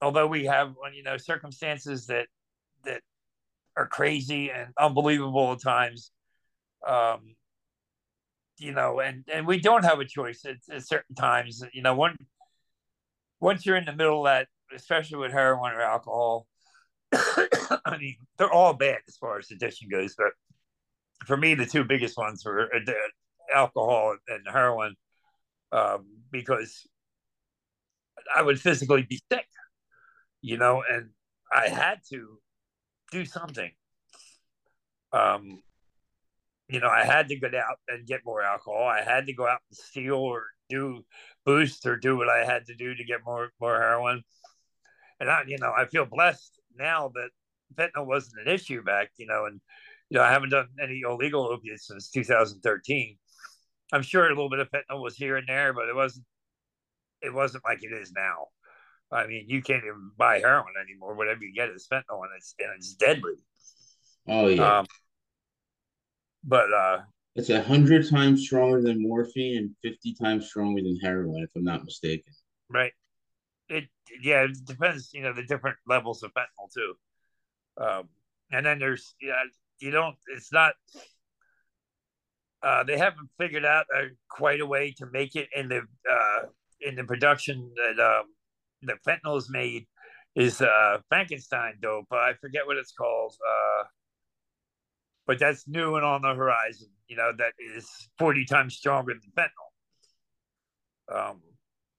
[0.02, 2.28] although we have, you know, circumstances that
[2.86, 3.02] that
[3.76, 6.12] are crazy and unbelievable at times.
[6.88, 7.36] Um,
[8.58, 11.64] you know, and and we don't have a choice at, at certain times.
[11.74, 12.18] You know, one
[13.40, 16.48] once you're in the middle of that, especially with heroin or alcohol,
[17.14, 20.16] I mean, they're all bad as far as addiction goes.
[20.18, 20.32] But
[21.26, 22.70] for me, the two biggest ones were
[23.54, 24.96] alcohol and heroin,
[25.72, 26.88] um, because
[28.36, 29.48] I would physically be sick,
[30.42, 31.10] you know, and
[31.52, 32.40] I had to
[33.12, 33.72] do something.
[35.14, 35.62] Um,
[36.68, 38.88] you know, I had to get out and get more alcohol.
[38.88, 41.06] I had to go out and steal or do
[41.46, 44.24] boost or do what I had to do to get more more heroin.
[45.20, 47.30] And I, you know, I feel blessed now that
[47.76, 49.62] fentanyl wasn't an issue back, you know, and
[50.10, 53.18] you know, I haven't done any illegal opiates since 2013.
[53.92, 56.26] I'm sure a little bit of fentanyl was here and there, but it wasn't
[57.22, 58.48] it wasn't like it is now.
[59.12, 61.16] I mean, you can't even buy heroin anymore.
[61.16, 63.36] Whatever you get is fentanyl, and it's and it's deadly.
[64.28, 64.80] Oh yeah.
[64.80, 64.86] Um,
[66.44, 67.00] but uh,
[67.36, 71.64] it's a hundred times stronger than morphine and fifty times stronger than heroin, if I'm
[71.64, 72.34] not mistaken.
[72.70, 72.94] Right.
[73.70, 73.86] It
[74.22, 75.12] yeah, it depends.
[75.14, 76.94] You know the different levels of fentanyl too.
[77.78, 78.10] Um,
[78.52, 79.44] and then there's yeah,
[79.80, 80.16] you don't.
[80.28, 80.74] It's not.
[82.64, 86.48] Uh, they haven't figured out a, quite a way to make it in the uh,
[86.82, 88.26] in the production that um,
[88.84, 89.86] that fentanyl is made
[90.36, 92.08] is uh, Frankenstein dope.
[92.12, 93.36] I forget what it's called.
[93.48, 93.84] Uh,
[95.28, 96.90] but that's new and on the horizon.
[97.08, 101.30] You know, that is 40 times stronger than fentanyl.
[101.30, 101.42] Um,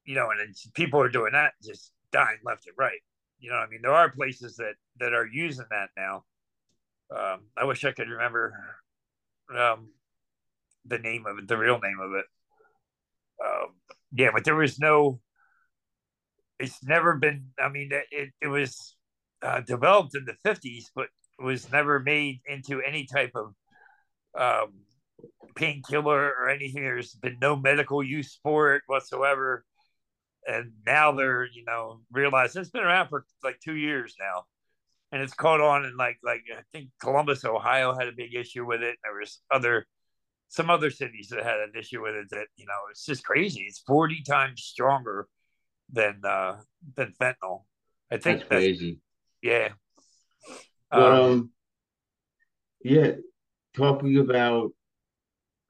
[0.04, 3.00] you know, and people are doing that, just dying left and right.
[3.38, 6.24] You know, I mean, there are places that that are using that now.
[7.10, 8.54] Um, I wish I could remember
[9.56, 9.90] um,
[10.84, 12.24] the name of it, the real name of it.
[13.44, 13.74] Um,
[14.12, 15.20] yeah, but there was no.
[16.58, 17.48] It's never been.
[17.58, 18.96] I mean, it it was
[19.42, 23.54] uh, developed in the fifties, but was never made into any type of
[24.38, 24.72] um,
[25.54, 26.82] painkiller or anything.
[26.82, 29.64] There's been no medical use for it whatsoever.
[30.46, 34.44] And now they're, you know, realize it's been around for like two years now.
[35.12, 38.66] And it's caught on in like like I think Columbus, Ohio had a big issue
[38.66, 38.96] with it.
[39.04, 39.86] There was other
[40.48, 43.62] some other cities that had an issue with it that, you know, it's just crazy.
[43.62, 45.26] It's 40 times stronger
[45.92, 46.56] than uh
[46.96, 47.64] than fentanyl.
[48.10, 49.00] I think that's crazy.
[49.42, 49.70] Yeah.
[50.90, 51.50] Um, um
[52.82, 53.12] yeah,
[53.76, 54.70] talking about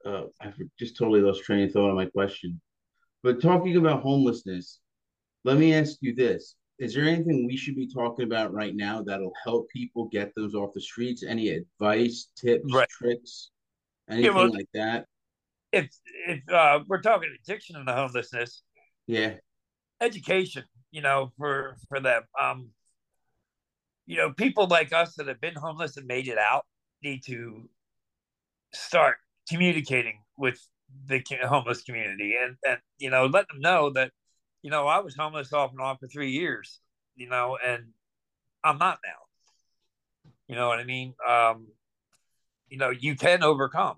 [0.05, 2.61] uh, I just totally lost train of thought on my question.
[3.23, 4.79] But talking about homelessness,
[5.43, 9.01] let me ask you this: Is there anything we should be talking about right now
[9.01, 11.23] that'll help people get those off the streets?
[11.23, 12.87] Any advice, tips, right.
[12.89, 13.49] tricks,
[14.09, 15.05] anything yeah, well, like that?
[15.71, 15.89] If
[16.27, 18.61] if uh, we're talking addiction and the homelessness,
[19.07, 19.33] yeah,
[20.01, 22.23] education, you know, for for them.
[22.39, 22.69] Um,
[24.05, 26.65] you know, people like us that have been homeless and made it out
[27.03, 27.69] need to
[28.73, 29.17] start
[29.49, 30.59] communicating with
[31.07, 34.11] the homeless community and, and you know let them know that
[34.61, 36.79] you know i was homeless off and on for three years
[37.15, 37.85] you know and
[38.63, 39.21] i'm not now.
[40.47, 41.13] You know what i mean?
[41.27, 41.67] Um
[42.69, 43.97] you know you can overcome.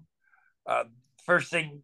[0.66, 0.86] Uh
[1.26, 1.84] first thing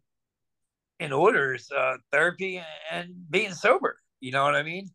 [0.98, 4.88] in order is uh therapy and being sober you know what i mean?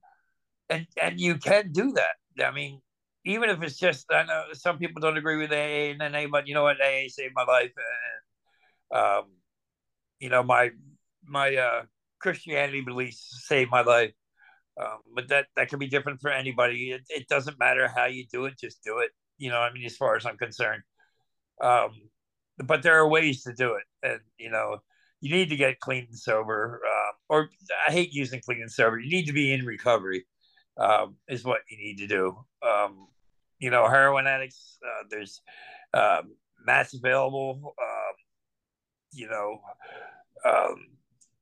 [0.70, 2.46] And and you can do that.
[2.46, 2.82] I mean
[3.26, 6.48] even if it's just, I know some people don't agree with AA and NA, but
[6.48, 9.26] you know what, AA saved my life, and um,
[10.20, 10.72] you know my
[11.26, 11.84] my uh,
[12.22, 14.12] Christianity beliefs saved my life.
[14.80, 16.92] Um, but that that can be different for anybody.
[16.92, 19.12] It, it doesn't matter how you do it, just do it.
[19.38, 20.84] You know, I mean, as far as I'm concerned.
[21.62, 21.92] Um,
[22.58, 24.78] but there are ways to do it, and you know,
[25.20, 26.82] you need to get clean and sober.
[26.86, 27.50] Um, or
[27.88, 29.00] I hate using clean and sober.
[29.00, 30.26] You need to be in recovery
[30.78, 32.38] um, is what you need to do.
[32.66, 33.08] Um,
[33.60, 35.42] you know, heroin addicts, uh, there's
[35.94, 36.22] uh,
[36.66, 37.76] MATs available.
[37.80, 38.14] Um,
[39.14, 39.62] you know,
[40.46, 40.88] um,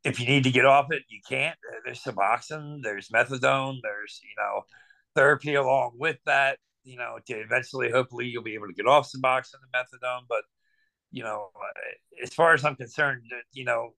[0.04, 1.58] if you need to get off it, you can't.
[1.86, 4.62] There's Suboxone, there's methadone, there's, you know,
[5.16, 9.10] therapy along with that, you know, to eventually, hopefully, you'll be able to get off
[9.10, 10.22] Suboxone and methadone.
[10.28, 10.44] But,
[11.12, 11.50] you know,
[12.24, 13.94] as far as I'm concerned, you know,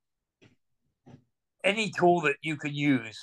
[1.64, 3.20] any tool that you can use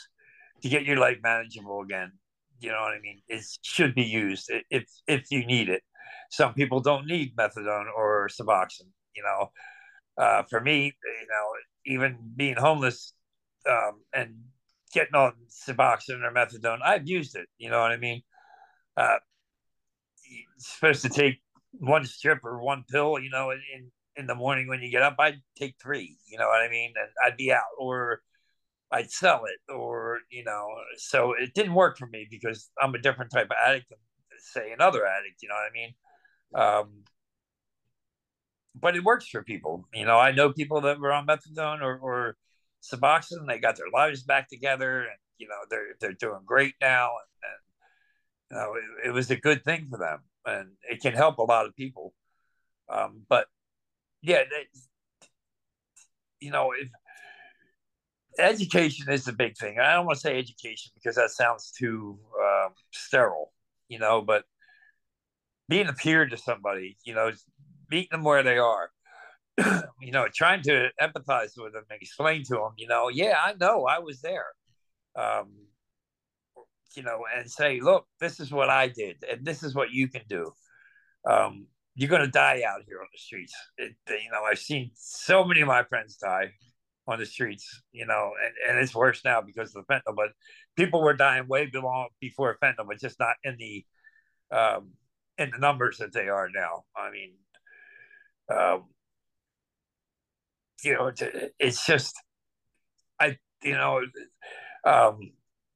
[0.62, 2.12] to get your life manageable again.
[2.60, 3.20] You know what I mean?
[3.28, 5.82] It should be used if if you need it.
[6.30, 8.90] Some people don't need methadone or Suboxone.
[9.14, 9.50] You know,
[10.22, 11.46] uh, for me, you know,
[11.88, 13.12] even being homeless
[13.68, 14.36] um, and
[14.92, 16.78] getting on Suboxone or methadone.
[16.84, 17.48] I've used it.
[17.58, 18.22] You know what I mean?
[18.96, 19.16] Uh,
[20.58, 21.40] supposed to take
[21.72, 23.18] one strip or one pill.
[23.18, 26.16] You know, in in the morning when you get up, I'd take three.
[26.26, 26.92] You know what I mean?
[26.96, 28.20] And I'd be out, or
[28.90, 30.68] I'd sell it, or you know.
[30.96, 33.98] So it didn't work for me because I'm a different type of addict than
[34.38, 35.42] say another addict.
[35.42, 35.94] You know what I mean?
[36.54, 37.04] Um,
[38.80, 39.86] but it works for people.
[39.94, 42.36] You know, I know people that were on methadone or, or
[42.82, 43.46] Suboxone.
[43.46, 47.10] They got their lives back together, and you know they're they're doing great now.
[47.10, 51.14] And, and you know, it, it, was a good thing for them, and it can
[51.14, 52.14] help a lot of people.
[52.88, 53.46] Um, but
[54.22, 54.42] yeah,
[56.40, 56.88] you know, if
[58.38, 59.78] education is the big thing.
[59.78, 63.52] I don't want to say education because that sounds too um, sterile,
[63.88, 64.44] you know, but
[65.68, 67.32] being a peer to somebody, you know,
[67.90, 68.90] meeting them where they are,
[70.00, 73.54] you know, trying to empathize with them and explain to them, you know, yeah, I
[73.54, 74.46] know I was there.
[75.16, 75.52] Um,
[76.96, 80.08] you know, and say, look, this is what I did, and this is what you
[80.08, 80.52] can do.
[81.28, 83.52] Um, you're going to die out here on the streets.
[83.76, 86.52] It, you know, I've seen so many of my friends die
[87.08, 90.30] on the streets, you know, and, and it's worse now because of the fentanyl, but
[90.76, 93.84] people were dying way belong before fentanyl, but just not in the,
[94.56, 94.90] um,
[95.38, 96.84] in the numbers that they are now.
[96.96, 97.32] I mean,
[98.54, 98.84] um,
[100.82, 101.12] you know,
[101.58, 102.14] it's just,
[103.20, 104.00] I, you know,
[104.84, 105.18] um,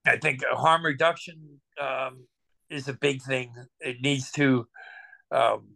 [0.07, 2.27] I think harm reduction um,
[2.71, 3.53] is a big thing.
[3.81, 4.67] It needs to
[5.31, 5.75] um,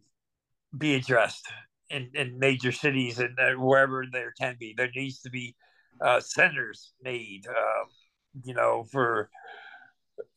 [0.77, 1.47] be addressed
[1.91, 4.75] in, in major cities and wherever there can be.
[4.77, 5.55] There needs to be
[6.01, 7.85] uh, centers made, uh,
[8.45, 9.31] you know, for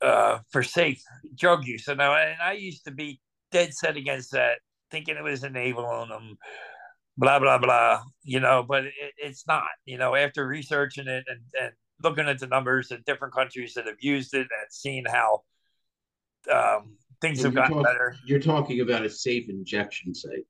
[0.02, 1.02] uh, for safe
[1.36, 1.88] drug use.
[1.88, 3.20] And I, and I used to be
[3.52, 4.60] dead set against that,
[4.92, 6.38] thinking it was enabling them,
[7.18, 8.02] blah blah blah.
[8.24, 9.64] You know, but it, it's not.
[9.86, 11.72] You know, after researching it and, and
[12.02, 15.42] looking at the numbers in different countries that have used it and seeing how
[16.52, 18.16] um, things and have gotten talk, better.
[18.26, 20.46] You're talking about a safe injection site.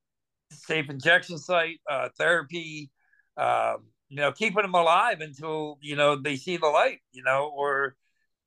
[0.52, 2.90] Safe injection site, uh, therapy,
[3.36, 7.52] um, you know, keeping them alive until you know they see the light, you know,
[7.54, 7.96] or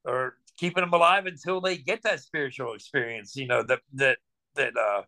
[0.05, 4.17] or keeping them alive until they get that spiritual experience, you know, that that
[4.55, 5.03] that uh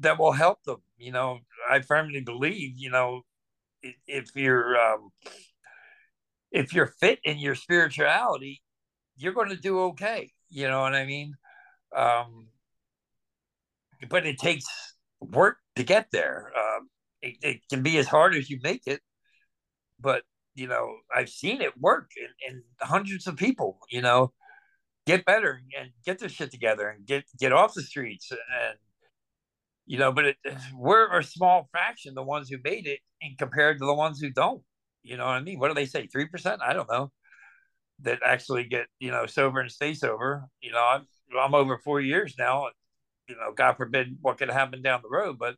[0.00, 0.82] that will help them.
[0.98, 1.40] You know,
[1.70, 3.22] I firmly believe, you know,
[4.06, 5.10] if you're um
[6.50, 8.62] if you're fit in your spirituality,
[9.16, 10.30] you're going to do okay.
[10.48, 11.34] You know what I mean?
[11.94, 12.48] Um,
[14.08, 14.64] but it takes
[15.20, 16.50] work to get there.
[16.56, 16.88] Um,
[17.20, 19.00] it, it, can be as hard as you make it,
[20.00, 20.22] but
[20.54, 23.78] you know, I've seen it work in, in hundreds of people.
[23.90, 24.32] You know,
[25.06, 28.78] get better and get their shit together and get get off the streets and
[29.88, 30.12] you know.
[30.12, 30.36] But it,
[30.74, 34.30] we're a small fraction, the ones who made it, and compared to the ones who
[34.30, 34.62] don't.
[35.02, 35.58] You know what I mean?
[35.58, 36.06] What do they say?
[36.06, 36.60] Three percent?
[36.62, 37.10] I don't know.
[38.02, 40.44] That actually get you know sober and stay sober.
[40.60, 42.68] You know, I'm I'm over four years now.
[43.28, 45.56] You know, God forbid what could happen down the road, but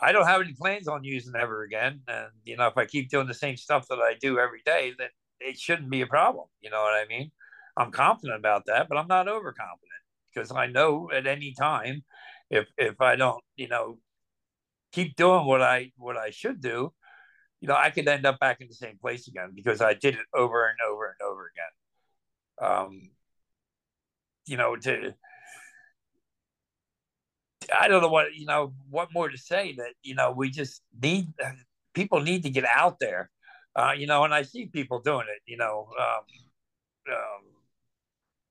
[0.00, 2.00] I don't have any plans on using ever again.
[2.08, 4.92] And you know, if I keep doing the same stuff that I do every day,
[4.98, 5.08] then
[5.40, 6.46] it shouldn't be a problem.
[6.60, 7.30] You know what I mean?
[7.76, 9.90] I'm confident about that, but I'm not overconfident
[10.32, 12.02] because I know at any time
[12.50, 13.98] if if I don't, you know,
[14.92, 16.92] keep doing what I what I should do,
[17.60, 20.14] you know, I could end up back in the same place again because I did
[20.14, 22.70] it over and over and over again.
[22.70, 23.10] Um,
[24.46, 25.14] you know, to
[27.78, 30.82] I don't know what you know what more to say that you know we just
[31.00, 31.28] need
[31.94, 33.30] people need to get out there,
[33.76, 35.42] uh, you know, and I see people doing it.
[35.46, 37.42] You know, um, um,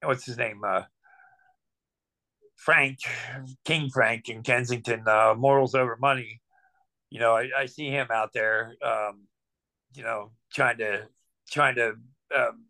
[0.03, 0.61] what's his name?
[0.63, 0.83] Uh,
[2.59, 2.99] Frank
[3.65, 6.41] King Frank in Kensington, uh, morals over money
[7.09, 9.27] you know, I, I see him out there, um,
[9.93, 11.07] you know, trying to
[11.49, 11.93] trying to
[12.35, 12.65] um,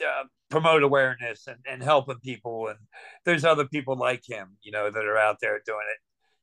[0.00, 2.68] uh, promote awareness and, and helping people.
[2.68, 2.78] And
[3.24, 5.98] there's other people like him, you know, that are out there doing it.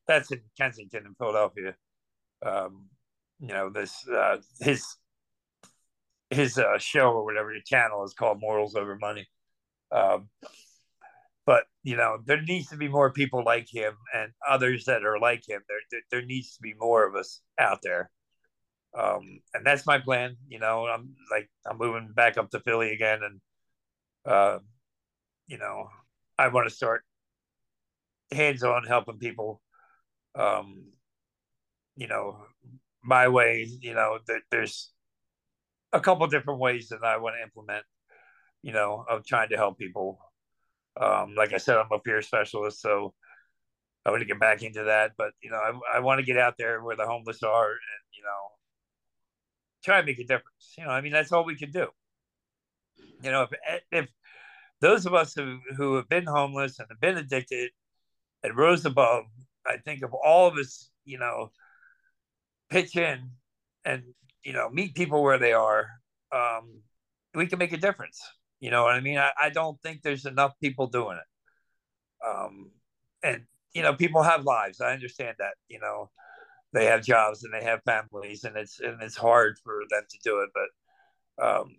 [0.06, 1.74] That's in Kensington and Philadelphia.
[2.44, 2.88] Um,
[3.40, 4.84] you know, this uh, his
[6.30, 9.26] his uh, show or whatever the channel is called Morals Over Money.
[9.90, 10.28] Um,
[11.46, 15.18] but you know there needs to be more people like him and others that are
[15.18, 15.62] like him.
[15.68, 18.10] There there, there needs to be more of us out there.
[18.98, 22.92] Um, and that's my plan you know i'm like i'm moving back up to philly
[22.92, 23.40] again and
[24.26, 24.58] uh,
[25.46, 25.88] you know
[26.38, 27.02] i want to start
[28.30, 29.60] hands on helping people
[30.34, 30.84] um,
[31.96, 32.36] you know
[33.02, 34.92] my way you know that there's
[35.92, 37.84] a couple different ways that i want to implement
[38.62, 40.18] you know of trying to help people
[41.00, 43.14] um, like I said, I'm a peer specialist, so
[44.04, 45.12] I want to get back into that.
[45.16, 48.02] But you know, I, I want to get out there where the homeless are, and
[48.16, 48.50] you know,
[49.84, 50.74] try and make a difference.
[50.76, 51.88] You know, I mean, that's all we can do.
[53.22, 54.08] You know, if if
[54.80, 57.70] those of us who who have been homeless and have been addicted
[58.42, 59.24] and rose above,
[59.66, 61.52] I think of all of us, you know,
[62.68, 63.30] pitch in
[63.84, 64.02] and
[64.44, 65.86] you know meet people where they are,
[66.32, 66.82] um,
[67.34, 68.20] we can make a difference.
[68.62, 69.18] You know what I mean?
[69.18, 72.24] I, I don't think there's enough people doing it.
[72.24, 72.70] Um,
[73.24, 73.42] and
[73.74, 74.80] you know, people have lives.
[74.80, 75.54] I understand that.
[75.68, 76.10] You know,
[76.72, 80.18] they have jobs and they have families, and it's and it's hard for them to
[80.22, 80.50] do it.
[80.54, 81.74] But um,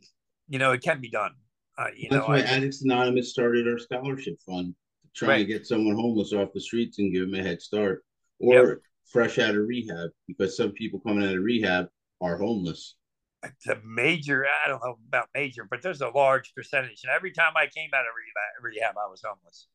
[0.50, 1.32] you know, it can be done.
[1.78, 4.76] Uh, you That's know, why I, Addicts Anonymous started our scholarship fund,
[5.16, 5.38] trying Right.
[5.38, 8.04] to get someone homeless off the streets and give them a head start,
[8.40, 11.88] or fresh out of rehab, because some people coming out of rehab
[12.20, 12.96] are homeless.
[13.66, 14.46] The major.
[14.46, 17.02] I don't know about major, but there's a large percentage.
[17.04, 19.68] And every time I came out of rehab, I was homeless,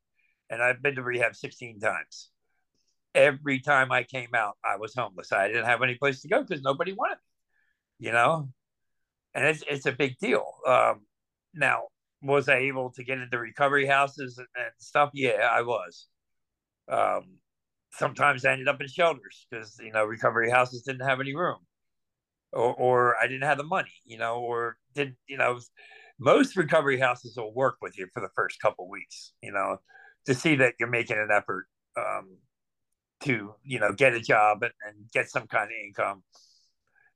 [0.51, 2.31] and I've been to rehab 16 times.
[3.15, 5.33] Every time I came out, I was homeless.
[5.33, 8.07] I didn't have any place to go because nobody wanted me.
[8.07, 8.49] You know,
[9.35, 10.45] and it's it's a big deal.
[10.67, 11.03] Um,
[11.55, 11.85] now,
[12.23, 15.11] was I able to get into recovery houses and, and stuff?
[15.15, 16.07] Yeah, I was.
[16.91, 17.39] Um,
[17.93, 21.59] sometimes I ended up in shelters because you know recovery houses didn't have any room,
[22.53, 25.61] or or I didn't have the money, you know, or didn't you know.
[26.21, 29.77] Most recovery houses will work with you for the first couple weeks, you know,
[30.27, 32.39] to see that you're making an effort um,
[33.21, 36.23] to you know get a job and, and get some kind of income.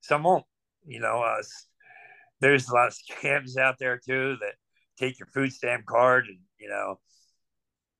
[0.00, 0.44] Some won't,
[0.86, 1.22] you know.
[1.22, 1.42] Uh,
[2.40, 4.54] there's a lot of scams out there too that
[4.98, 6.98] take your food stamp card and you know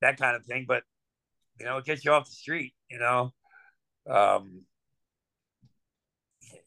[0.01, 0.65] that kind of thing.
[0.67, 0.83] But
[1.59, 2.75] you know, it gets you off the street.
[2.91, 3.33] You know,
[4.11, 4.63] um,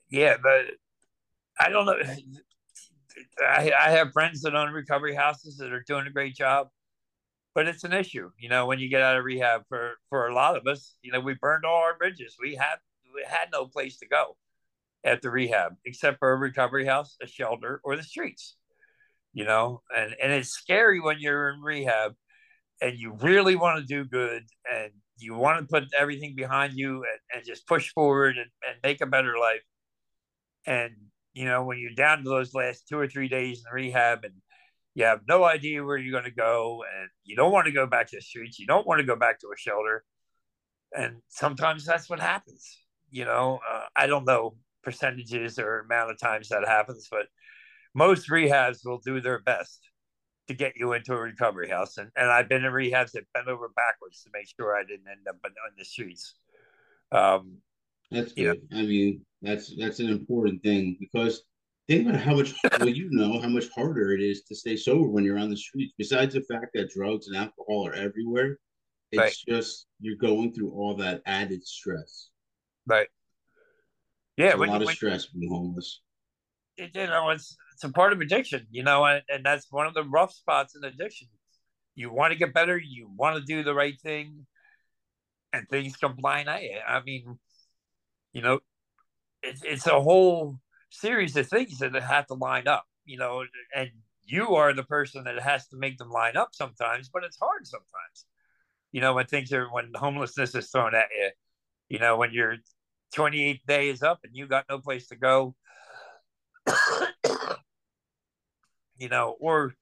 [0.10, 0.66] yeah, but
[1.60, 1.98] I don't know.
[3.40, 6.68] I, I have friends that own recovery houses that are doing a great job,
[7.54, 8.30] but it's an issue.
[8.38, 11.12] You know, when you get out of rehab, for for a lot of us, you
[11.12, 12.36] know, we burned all our bridges.
[12.42, 12.76] We had
[13.14, 14.38] we had no place to go
[15.04, 18.56] at the rehab except for a recovery house, a shelter, or the streets.
[19.34, 22.16] You know, and and it's scary when you're in rehab
[22.82, 26.96] and you really want to do good and you want to put everything behind you
[26.96, 29.62] and, and just push forward and, and make a better life.
[30.66, 30.94] And,
[31.34, 34.34] you know, when you're down to those last two or three days in rehab and
[34.94, 37.86] you have no idea where you're going to go and you don't want to go
[37.86, 40.04] back to the streets, you don't want to go back to a shelter.
[40.98, 42.80] And sometimes that's what happens.
[43.12, 47.26] You know, uh, I don't know percentages or amount of times that happens, but
[47.94, 49.82] most rehabs will do their best
[50.48, 51.98] to get you into a recovery house.
[51.98, 55.08] And, and I've been in rehabs that bent over backwards to make sure I didn't
[55.10, 56.36] end up on, the streets.
[57.12, 57.58] Um,
[58.12, 58.62] That's good.
[58.72, 61.44] I mean, that's that's an important thing because
[61.88, 65.08] think about how much well you know how much harder it is to stay sober
[65.08, 65.94] when you're on the streets.
[65.98, 68.60] Besides the fact that drugs and alcohol are everywhere,
[69.12, 69.36] it's Right.
[69.48, 72.30] just you're going through all that added stress.
[72.88, 73.08] Right.
[74.38, 76.02] yeah, It's a when, lot of when, stress being homeless.
[76.78, 79.94] you know, it's, it's a part of addiction, you know, and, and that's one of
[79.94, 81.28] the rough spots in addiction.
[81.96, 84.46] You want to get better, you want to do the right thing,
[85.54, 86.78] and things come blind at you.
[86.86, 87.40] I mean,
[88.34, 88.60] you know,
[89.46, 93.44] it's, it's a whole series of things that have to line up, you know,
[93.76, 93.90] and
[94.26, 97.68] you are the person that has to make them line up sometimes, but it's hard
[97.68, 98.26] sometimes.
[98.92, 101.30] You know, when things are, when homelessness is thrown at you,
[101.90, 102.56] you know, when your
[103.14, 105.56] 28th day is up and you got no place to go,
[108.98, 109.76] you know, or,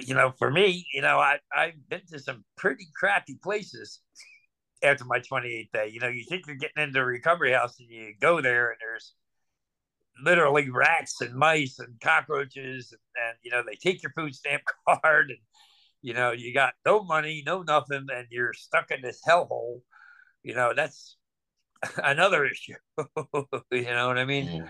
[0.00, 4.00] you know, for me, you know, I, I've been to some pretty crappy places
[4.82, 5.90] after my 28th day.
[5.92, 8.78] You know, you think you're getting into a recovery house and you go there and
[8.80, 9.14] there's
[10.22, 14.62] literally rats and mice and cockroaches and, and you know, they take your food stamp
[14.88, 15.38] card and,
[16.02, 19.80] you know, you got no money, no nothing, and you're stuck in this hellhole.
[20.42, 21.16] You know, that's
[22.02, 22.74] another issue.
[23.70, 24.48] you know what I mean?
[24.62, 24.68] Oh,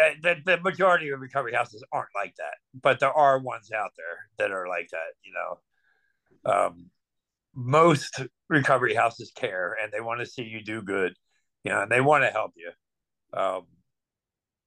[0.00, 3.90] Uh, the, the majority of recovery houses aren't like that, but there are ones out
[3.96, 5.14] there that are like that.
[5.24, 6.90] You know, um,
[7.58, 11.12] most recovery houses care and they want to see you do good.
[11.64, 12.70] You know, and they want to help you.
[13.38, 13.62] Um,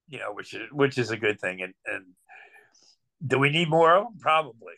[0.08, 1.62] you know, which is which is a good thing.
[1.62, 2.04] And and
[3.26, 4.06] do we need more?
[4.20, 4.74] Probably.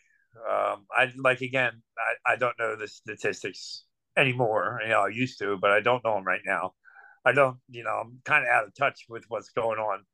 [0.49, 1.81] Um, I like again.
[1.97, 3.83] I, I don't know the statistics
[4.15, 4.79] anymore.
[4.83, 6.73] You know, I used to, but I don't know them right now.
[7.25, 7.57] I don't.
[7.69, 10.05] You know, I'm kind of out of touch with what's going on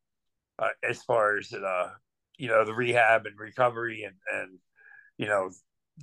[0.57, 1.89] uh, as far as uh,
[2.37, 4.57] you know the rehab and recovery and and
[5.17, 5.51] you know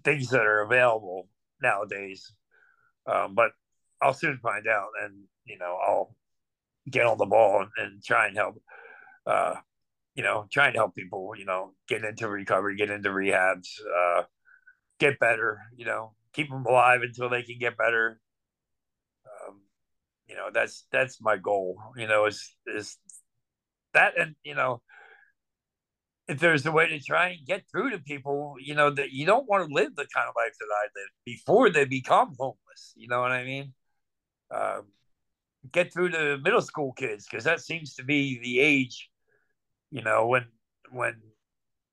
[0.05, 1.29] things that are available
[1.63, 2.33] nowadays.
[3.07, 3.53] Um, but
[4.01, 6.15] I'll soon find out, and you know I'll
[6.91, 8.63] get on the ball and, and try and help.
[9.27, 9.57] Uh,
[10.15, 11.33] you know, trying to help people.
[11.37, 14.23] You know, get into recovery, get into rehabs, uh,
[14.99, 15.61] get better.
[15.77, 18.21] You know, keep them alive until they can get better.
[19.27, 19.61] Um,
[20.27, 21.79] you know, that's that's my goal.
[21.97, 22.97] You know, is is
[23.95, 24.83] that and you know
[26.29, 29.25] if there's a way to try and get through to people, you know, that you
[29.25, 32.93] don't want to live the kind of life that I lived before they become homeless.
[32.97, 33.73] You know what I mean?
[34.55, 34.83] Um,
[35.73, 39.09] get through to middle school kids because that seems to be the age,
[39.91, 40.45] you know, when
[40.91, 41.15] when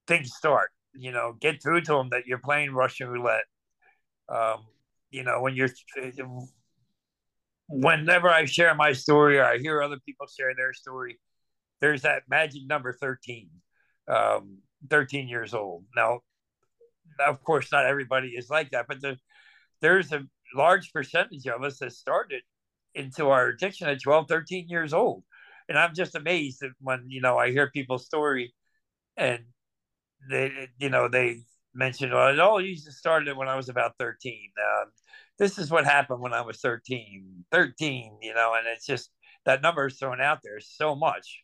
[0.08, 0.72] things start.
[0.94, 3.44] You know, get through to them that you're playing Russian roulette.
[4.30, 4.66] Um,
[5.12, 5.70] you know, when you're
[7.68, 11.20] whenever I share my story or I hear other people share their story,
[11.82, 13.50] there's that magic number 13,
[14.08, 15.84] um, 13 years old.
[15.96, 16.22] Now,
[17.26, 19.18] of course, not everybody is like that, but the,
[19.82, 22.42] there's a large percentage of us that started
[22.94, 25.24] into our addiction at 12, 13 years old.
[25.68, 28.54] And I'm just amazed that when, you know, I hear people's story
[29.18, 29.40] and
[30.30, 31.42] they, you know, they
[31.74, 34.52] mention, oh, you started when I was about 13.
[34.58, 34.86] Uh,
[35.38, 39.12] this is what happened when I was 13, 13, you know, and it's just
[39.46, 41.44] that number is thrown out there so much.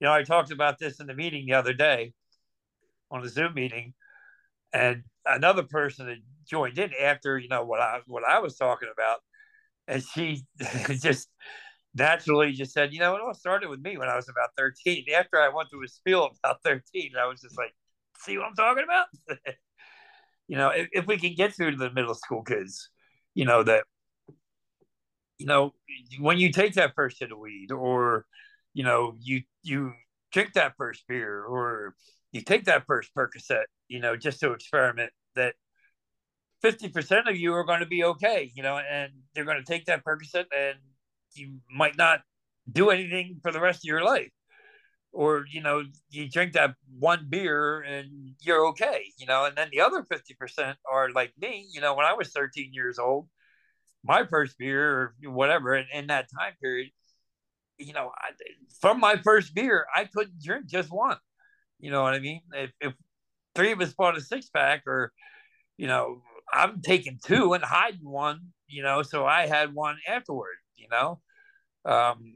[0.00, 2.12] You know, I talked about this in the meeting the other day
[3.10, 3.94] on a Zoom meeting,
[4.72, 8.88] and another person had joined in after, you know, what I what I was talking
[8.92, 9.18] about,
[9.88, 10.44] and she
[11.00, 11.28] just
[11.94, 15.06] naturally just said, you know, it all started with me when I was about 13.
[15.16, 17.74] After I went through a spiel about 13, I was just like,
[18.18, 19.06] see what I'm talking about?
[20.48, 22.90] you know, if, if we can get through to the middle school kids,
[23.34, 23.84] you know that
[25.38, 25.74] you know
[26.18, 28.24] when you take that first hit of weed or
[28.76, 29.94] you know you you
[30.32, 31.94] drink that first beer or
[32.30, 35.54] you take that first percocet you know just to experiment that
[36.62, 39.86] 50% of you are going to be okay you know and they're going to take
[39.86, 40.76] that percocet and
[41.32, 42.20] you might not
[42.70, 44.30] do anything for the rest of your life.
[45.12, 49.68] Or you know you drink that one beer and you're okay you know and then
[49.72, 53.26] the other 50% are like me you know when i was 13 years old
[54.04, 56.90] my first beer or whatever in, in that time period
[57.78, 58.30] you know I,
[58.80, 61.18] from my first beer i couldn't drink just one
[61.78, 62.94] you know what i mean if, if
[63.54, 65.12] three of us bought a six pack or
[65.76, 66.22] you know
[66.52, 71.20] i'm taking two and hiding one you know so i had one afterward you know
[71.84, 72.34] um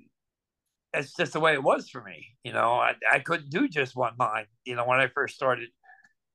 [0.93, 2.27] that's just the way it was for me.
[2.45, 5.69] You know, I, I couldn't do just one line, you know, when I first started,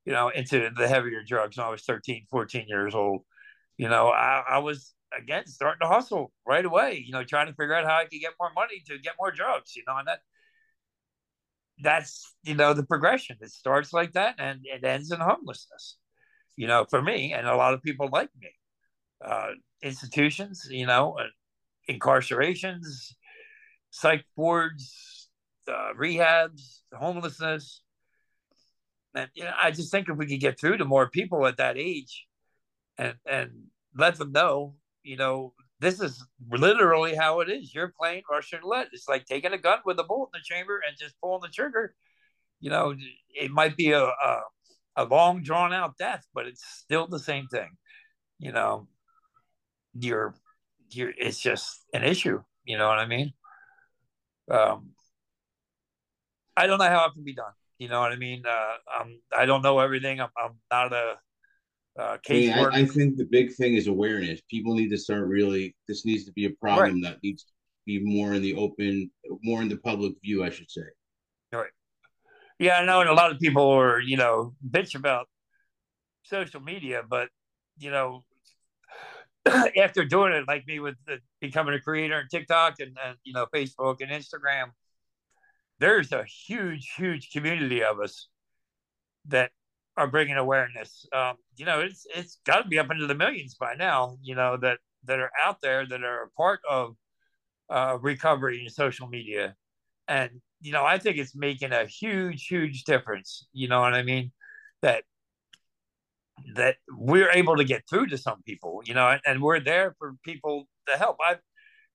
[0.06, 3.22] you know, into the heavier drugs when I was 13, 14 years old.
[3.78, 7.53] You know, I, I was, again, starting to hustle right away, you know, trying to
[7.53, 10.07] figure out how I could get more money to get more drugs, you know, and
[10.07, 10.20] that,
[11.82, 13.38] that's, you know, the progression.
[13.41, 15.97] It starts like that and it ends in homelessness,
[16.55, 18.49] you know, for me and a lot of people like me.
[19.24, 19.51] Uh,
[19.82, 21.28] institutions, you know, uh,
[21.89, 23.13] incarcerations,
[23.89, 25.30] psych wards,
[25.68, 27.82] uh, rehabs, homelessness.
[29.13, 31.57] And you know, I just think if we could get through to more people at
[31.57, 32.26] that age,
[32.97, 33.51] and and
[33.97, 34.76] let them know,
[35.06, 37.74] you know, this is literally how it is.
[37.76, 38.89] You're playing Russian roulette.
[38.93, 41.49] It's like taking a gun with a bullet in the chamber and just pulling the
[41.49, 41.95] trigger.
[42.62, 42.95] You know,
[43.30, 44.41] it might be a a,
[44.97, 47.72] a long drawn out death, but it's still the same thing.
[48.39, 48.88] You know,
[49.93, 50.36] you're
[50.91, 51.14] you're.
[51.18, 52.43] It's just an issue.
[52.66, 53.34] You know what I mean?
[54.51, 54.91] um,
[56.58, 57.51] I don't know how it can be done.
[57.78, 58.43] You know what I mean?
[58.45, 60.22] Uh, I'm, I don't know everything.
[60.22, 61.16] I'm, I'm not a
[61.98, 64.41] uh, case I, I, think the big thing is awareness.
[64.50, 65.76] People need to start really.
[65.88, 67.04] This needs to be a problem right.
[67.04, 67.52] that needs to
[67.86, 69.10] be more in the open,
[69.43, 70.82] more in the public view, I should say.
[71.54, 71.70] Right.
[72.60, 75.28] Yeah, I know, and a lot of people are, you know, bitch about
[76.24, 77.30] social media, but
[77.78, 78.24] you know,
[79.46, 83.34] after doing it like me with the, becoming a creator on TikTok and, and you
[83.34, 84.72] know Facebook and Instagram,
[85.80, 88.28] there's a huge, huge community of us
[89.28, 89.52] that
[89.98, 91.06] are bringing awareness.
[91.14, 94.18] Um, you know, it's it's got to be up into the millions by now.
[94.22, 96.96] You know that that are out there that are a part of
[97.70, 99.56] uh, recovery in social media,
[100.08, 100.32] and
[100.62, 103.48] you know I think it's making a huge, huge difference.
[103.54, 104.32] You know what I mean?
[104.82, 105.04] That
[106.56, 109.96] that we're able to get through to some people, you know, and, and we're there
[109.98, 111.18] for people to help.
[111.26, 111.39] I've,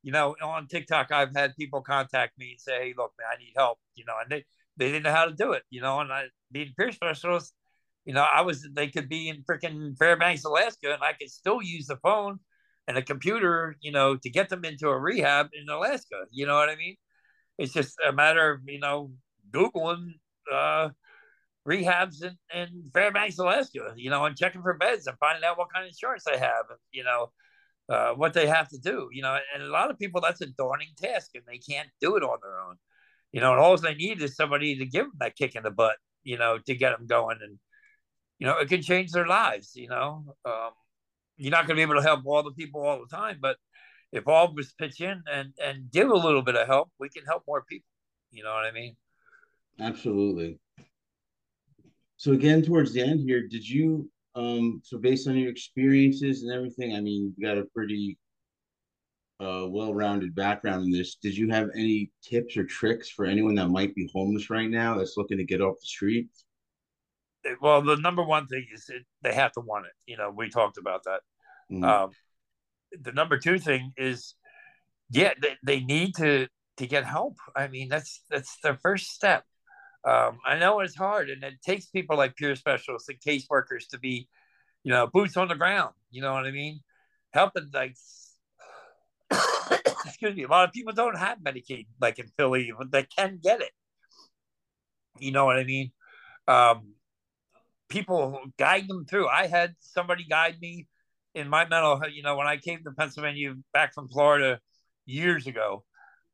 [0.02, 3.38] you know, on TikTok, I've had people contact me and say, "Hey, look, man, I
[3.38, 4.44] need help," you know, and they
[4.76, 7.52] they didn't know how to do it, you know, and I being peer specialist,
[8.04, 11.62] you know, I was they could be in freaking Fairbanks, Alaska, and I could still
[11.62, 12.40] use the phone
[12.88, 16.24] and a computer, you know, to get them into a rehab in Alaska.
[16.30, 16.96] You know what I mean?
[17.58, 19.12] It's just a matter of you know
[19.52, 20.14] googling.
[20.52, 20.90] Uh,
[21.68, 25.72] rehabs in, in Fairbanks, Alaska, you know, and checking for beds and finding out what
[25.72, 27.30] kind of insurance they have, you know,
[27.88, 30.46] uh, what they have to do, you know, and a lot of people, that's a
[30.46, 32.76] daunting task and they can't do it on their own,
[33.32, 35.70] you know, and all they need is somebody to give them that kick in the
[35.70, 37.38] butt, you know, to get them going.
[37.42, 37.58] And,
[38.40, 40.24] you know, it can change their lives, you know.
[40.46, 40.70] Um,
[41.36, 43.56] you're not going to be able to help all the people all the time, but
[44.12, 47.10] if all of us pitch in and, and give a little bit of help, we
[47.10, 47.86] can help more people.
[48.32, 48.96] You know what I mean?
[49.78, 50.58] Absolutely.
[52.16, 56.52] so again, towards the end here, did you um so based on your experiences and
[56.52, 58.18] everything, I mean, you got a pretty
[59.40, 61.16] uh well-rounded background in this.
[61.16, 64.96] Did you have any tips or tricks for anyone that might be homeless right now
[64.96, 66.28] that's looking to get off the street?
[67.60, 69.92] Well, the number one thing is it, they have to want it.
[70.06, 71.20] You know, we talked about that.
[71.70, 71.84] Mm-hmm.
[71.84, 72.10] Um,
[73.00, 74.34] the number two thing is,
[75.10, 77.36] yeah, they, they need to to get help.
[77.54, 79.44] I mean, that's that's the first step.
[80.04, 83.98] Um, I know it's hard, and it takes people like peer specialists and caseworkers to
[83.98, 84.28] be,
[84.82, 85.94] you know, boots on the ground.
[86.10, 86.80] You know what I mean?
[87.32, 87.96] Helping like,
[90.06, 90.44] excuse me.
[90.44, 93.72] A lot of people don't have Medicaid, like in Philly, but they can get it.
[95.18, 95.92] You know what I mean?
[96.48, 96.94] Um,
[97.90, 99.28] people guide them through.
[99.28, 100.86] I had somebody guide me
[101.34, 102.00] in my mental.
[102.10, 104.60] You know, when I came to Pennsylvania back from Florida
[105.04, 105.84] years ago,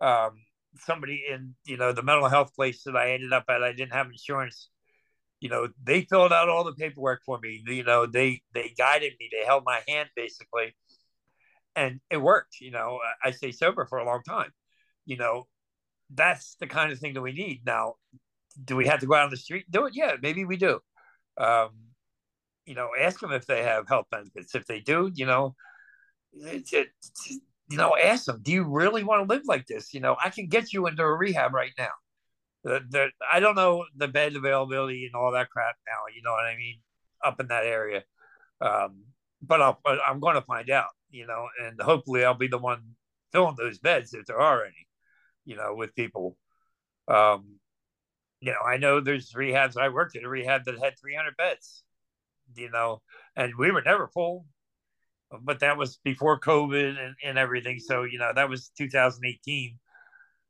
[0.01, 0.31] um,
[0.79, 3.93] somebody in you know the mental health place that I ended up at, I didn't
[3.95, 4.69] have insurance.
[5.41, 7.63] You know, they filled out all the paperwork for me.
[7.67, 9.29] You know, they they guided me.
[9.33, 10.75] They held my hand basically,
[11.75, 12.61] and it worked.
[12.61, 14.51] You know, I stay sober for a long time.
[15.05, 15.47] You know,
[16.13, 17.95] that's the kind of thing that we need now.
[18.63, 19.95] Do we have to go out on the street do it?
[19.95, 20.81] Yeah, maybe we do.
[21.39, 21.71] Um,
[22.65, 24.55] you know, ask them if they have health benefits.
[24.55, 25.55] If they do, you know,
[26.33, 29.95] it's, it's you know, ask them, do you really want to live like this?
[29.95, 31.91] You know, I can get you into a rehab right now.
[32.65, 36.13] The, the, I don't know the bed availability and all that crap now.
[36.15, 36.81] You know what I mean?
[37.25, 38.03] Up in that area,
[38.61, 39.05] um,
[39.41, 40.91] but I'll, I'm going to find out.
[41.11, 42.83] You know, and hopefully I'll be the one
[43.33, 44.87] filling those beds if there are any.
[45.45, 46.37] You know, with people.
[47.09, 47.59] Um,
[48.41, 49.77] you know, I know there's rehabs.
[49.77, 51.83] I worked at a rehab that had 300 beds.
[52.55, 53.03] You know,
[53.35, 54.47] and we were never full
[55.43, 57.79] but that was before COVID and, and everything.
[57.81, 59.79] So, you know, that was 2018.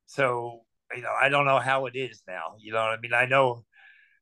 [0.06, 0.60] So,
[0.94, 2.56] you know, I don't know how it is now.
[2.58, 3.14] You know I mean?
[3.14, 3.64] I know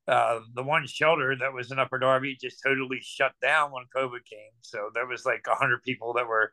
[0.07, 4.25] uh, the one shelter that was in Upper Darby just totally shut down when COVID
[4.25, 4.53] came.
[4.61, 6.53] So there was like hundred people that were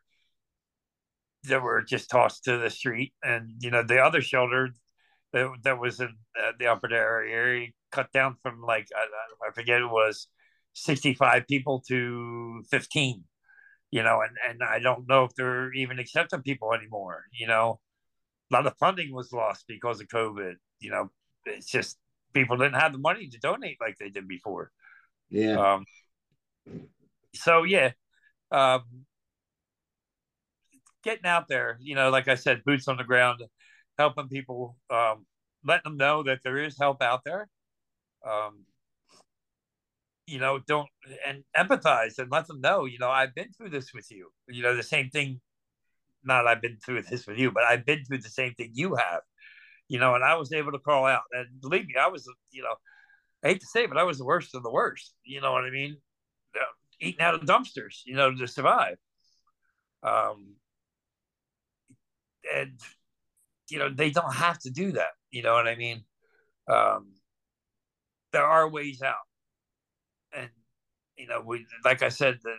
[1.44, 4.70] that were just tossed to the street, and you know the other shelter
[5.32, 9.80] that, that was in uh, the Upper area cut down from like I, I forget
[9.80, 10.28] it was
[10.72, 13.24] sixty five people to fifteen
[13.92, 17.24] you know, and, and I don't know if they're even accepting people anymore.
[17.30, 17.78] You know,
[18.50, 20.54] a lot of funding was lost because of COVID.
[20.80, 21.10] You know,
[21.44, 21.98] it's just
[22.32, 24.72] people didn't have the money to donate like they did before.
[25.28, 25.74] Yeah.
[25.74, 25.84] Um,
[27.34, 27.90] so yeah,
[28.50, 28.82] um,
[31.04, 33.42] getting out there, you know, like I said, boots on the ground,
[33.98, 35.26] helping people, um,
[35.64, 37.48] letting them know that there is help out there.
[38.26, 38.64] Um,
[40.26, 40.88] you know, don't
[41.26, 44.30] and empathize and let them know, you know, I've been through this with you.
[44.48, 45.40] You know, the same thing.
[46.24, 48.94] Not I've been through this with you, but I've been through the same thing you
[48.94, 49.22] have.
[49.88, 51.22] You know, and I was able to call out.
[51.32, 52.74] And believe me, I was, you know,
[53.44, 55.14] I hate to say it, but I was the worst of the worst.
[55.24, 55.96] You know what I mean?
[57.00, 58.96] Eating out of dumpsters, you know, to survive.
[60.04, 60.54] Um,
[62.54, 62.78] and
[63.72, 65.12] you know, they don't have to do that.
[65.30, 66.04] You know what I mean?
[66.68, 67.12] Um,
[68.32, 69.26] there are ways out
[70.34, 70.48] and
[71.16, 72.54] you know, we like I said, the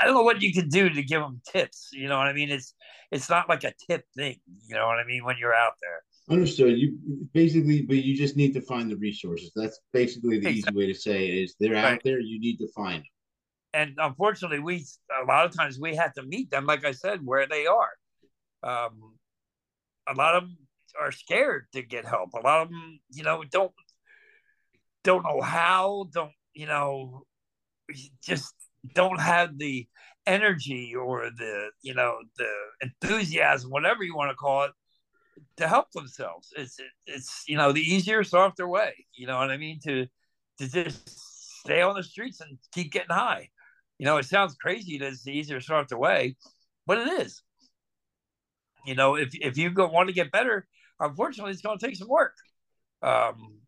[0.00, 1.90] I don't know what you can do to give them tips.
[1.92, 2.50] You know what I mean?
[2.50, 2.74] It's
[3.10, 4.36] it's not like a tip thing.
[4.66, 5.24] You know what I mean?
[5.24, 6.02] When you're out there.
[6.30, 6.78] Understood.
[6.78, 6.96] You
[7.32, 9.50] basically, but you just need to find the resources.
[9.56, 10.58] That's basically the exactly.
[10.58, 11.94] easy way to say it is they're right.
[11.94, 12.20] out there.
[12.20, 13.06] You need to find them.
[13.74, 14.84] And unfortunately, we
[15.22, 17.90] a lot of times we have to meet them, like I said, where they are.
[18.62, 19.16] Um,
[20.08, 20.56] a lot of them
[21.00, 22.30] are scared to get help.
[22.34, 23.72] A lot of them, you know, don't
[25.04, 27.24] don't know how, don't, you know,
[28.22, 28.54] just
[28.94, 29.86] don't have the
[30.26, 32.50] energy or the, you know, the
[32.80, 34.70] enthusiasm, whatever you want to call it,
[35.56, 36.52] to help themselves.
[36.56, 39.80] It's, it's, you know, the easier, softer way, you know what I mean?
[39.84, 40.06] To,
[40.58, 43.48] to just stay on the streets and keep getting high.
[43.98, 46.36] You know, it sounds crazy that it's the easier, softer way,
[46.86, 47.42] but it is.
[48.86, 50.66] You know, if, if you go, want to get better,
[50.98, 52.34] unfortunately, it's going to take some work.
[53.02, 53.60] Um,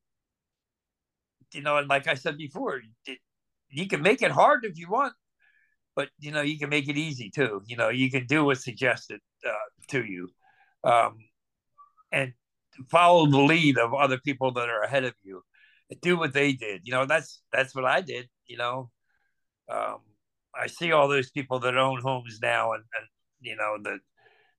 [1.52, 3.18] you know, and like I said before, it,
[3.70, 5.14] you can make it hard if you want,
[5.94, 7.62] but you know, you can make it easy too.
[7.66, 9.52] You know, you can do what's suggested uh,
[9.88, 10.30] to you,
[10.82, 11.18] um,
[12.12, 12.32] and
[12.90, 15.42] follow the lead of other people that are ahead of you.
[16.02, 16.82] Do what they did.
[16.84, 18.28] You know, that's that's what I did.
[18.46, 18.90] You know,
[19.70, 19.98] um,
[20.54, 23.06] I see all those people that own homes now, and, and
[23.40, 24.00] you know that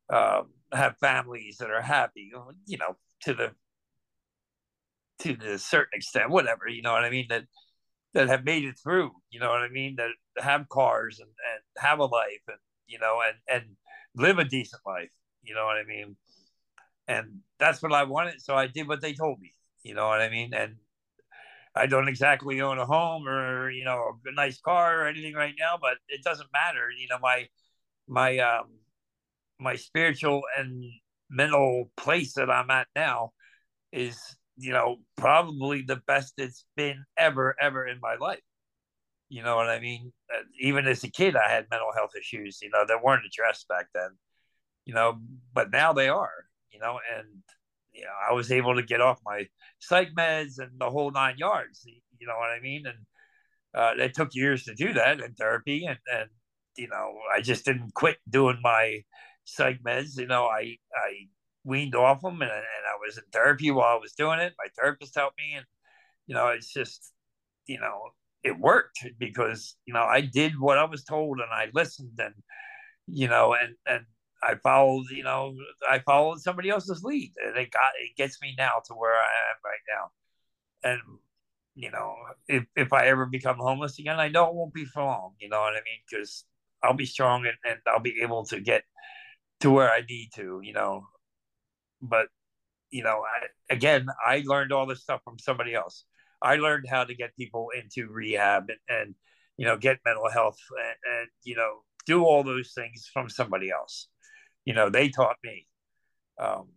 [0.10, 2.32] uh, have families that are happy.
[2.66, 3.51] You know, to the
[5.20, 7.45] to the certain extent, whatever, you know what I mean, that
[8.14, 11.84] that have made it through, you know what I mean, that have cars and, and
[11.84, 13.76] have a life and you know and and
[14.16, 15.12] live a decent life,
[15.43, 16.16] you know what I mean?
[17.08, 18.41] And that's what I wanted.
[18.41, 19.53] So I did what they told me,
[19.84, 20.53] you know what I mean?
[20.53, 20.76] And
[21.76, 25.56] I don't exactly own a home or you know a nice car or anything right
[25.60, 26.89] now, but it doesn't matter.
[26.97, 27.47] You know my
[28.08, 28.68] my um
[29.60, 30.84] my spiritual and
[31.30, 33.32] mental place that I'm at now
[33.91, 34.18] is
[34.58, 38.41] you know probably the best it's been ever ever in my life.
[39.30, 40.14] You know what I mean?
[40.34, 42.60] Uh, even as a kid, I had mental health issues.
[42.62, 44.10] You know that weren't addressed back then.
[44.86, 45.20] You know,
[45.53, 46.45] but now they are.
[46.72, 47.28] You know, and
[47.93, 49.47] you know, I was able to get off my
[49.80, 51.82] psych meds and the whole nine yards.
[51.86, 52.84] You know what I mean?
[52.86, 52.97] And
[53.74, 56.30] uh, it took years to do that in therapy, and and
[56.78, 59.01] you know, I just didn't quit doing my
[59.46, 60.18] psych meds.
[60.18, 61.28] You know, I I
[61.64, 64.54] weaned off them, and, and I was in therapy while I was doing it.
[64.58, 65.66] My therapist helped me, and
[66.28, 67.14] you know, it's just
[67.68, 68.10] you know,
[68.43, 72.36] it worked because you know I did what I was told, and I listened, and
[73.08, 74.06] you know, and and
[74.43, 75.56] I followed, you know,
[75.89, 79.24] I followed somebody else's lead, and it got it gets me now to where I
[79.24, 80.91] am right now.
[80.91, 81.02] And
[81.76, 82.16] you know,
[82.48, 85.34] if if I ever become homeless again, I know it won't be for long.
[85.39, 86.02] You know what I mean?
[86.10, 86.46] Because
[86.84, 88.84] I'll be strong and, and I'll be able to get
[89.62, 90.60] to where I need to.
[90.64, 91.08] You know,
[92.01, 92.28] but
[92.91, 96.06] you know, I, again, I learned all this stuff from somebody else.
[96.41, 99.16] I learned how to get people into rehab and, and
[99.58, 103.72] you know get mental health and, and you know do all those things from somebody
[103.72, 104.08] else
[104.66, 105.68] you know, they taught me.
[106.39, 106.70] Um,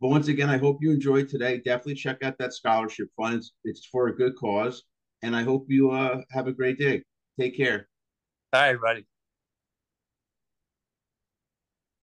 [0.00, 1.58] But once again, I hope you enjoyed today.
[1.58, 3.36] Definitely check out that scholarship fund.
[3.36, 4.82] It's, it's for a good cause
[5.24, 7.02] and I hope you uh, have a great day.
[7.40, 7.88] Take care.
[8.52, 9.06] Bye, everybody.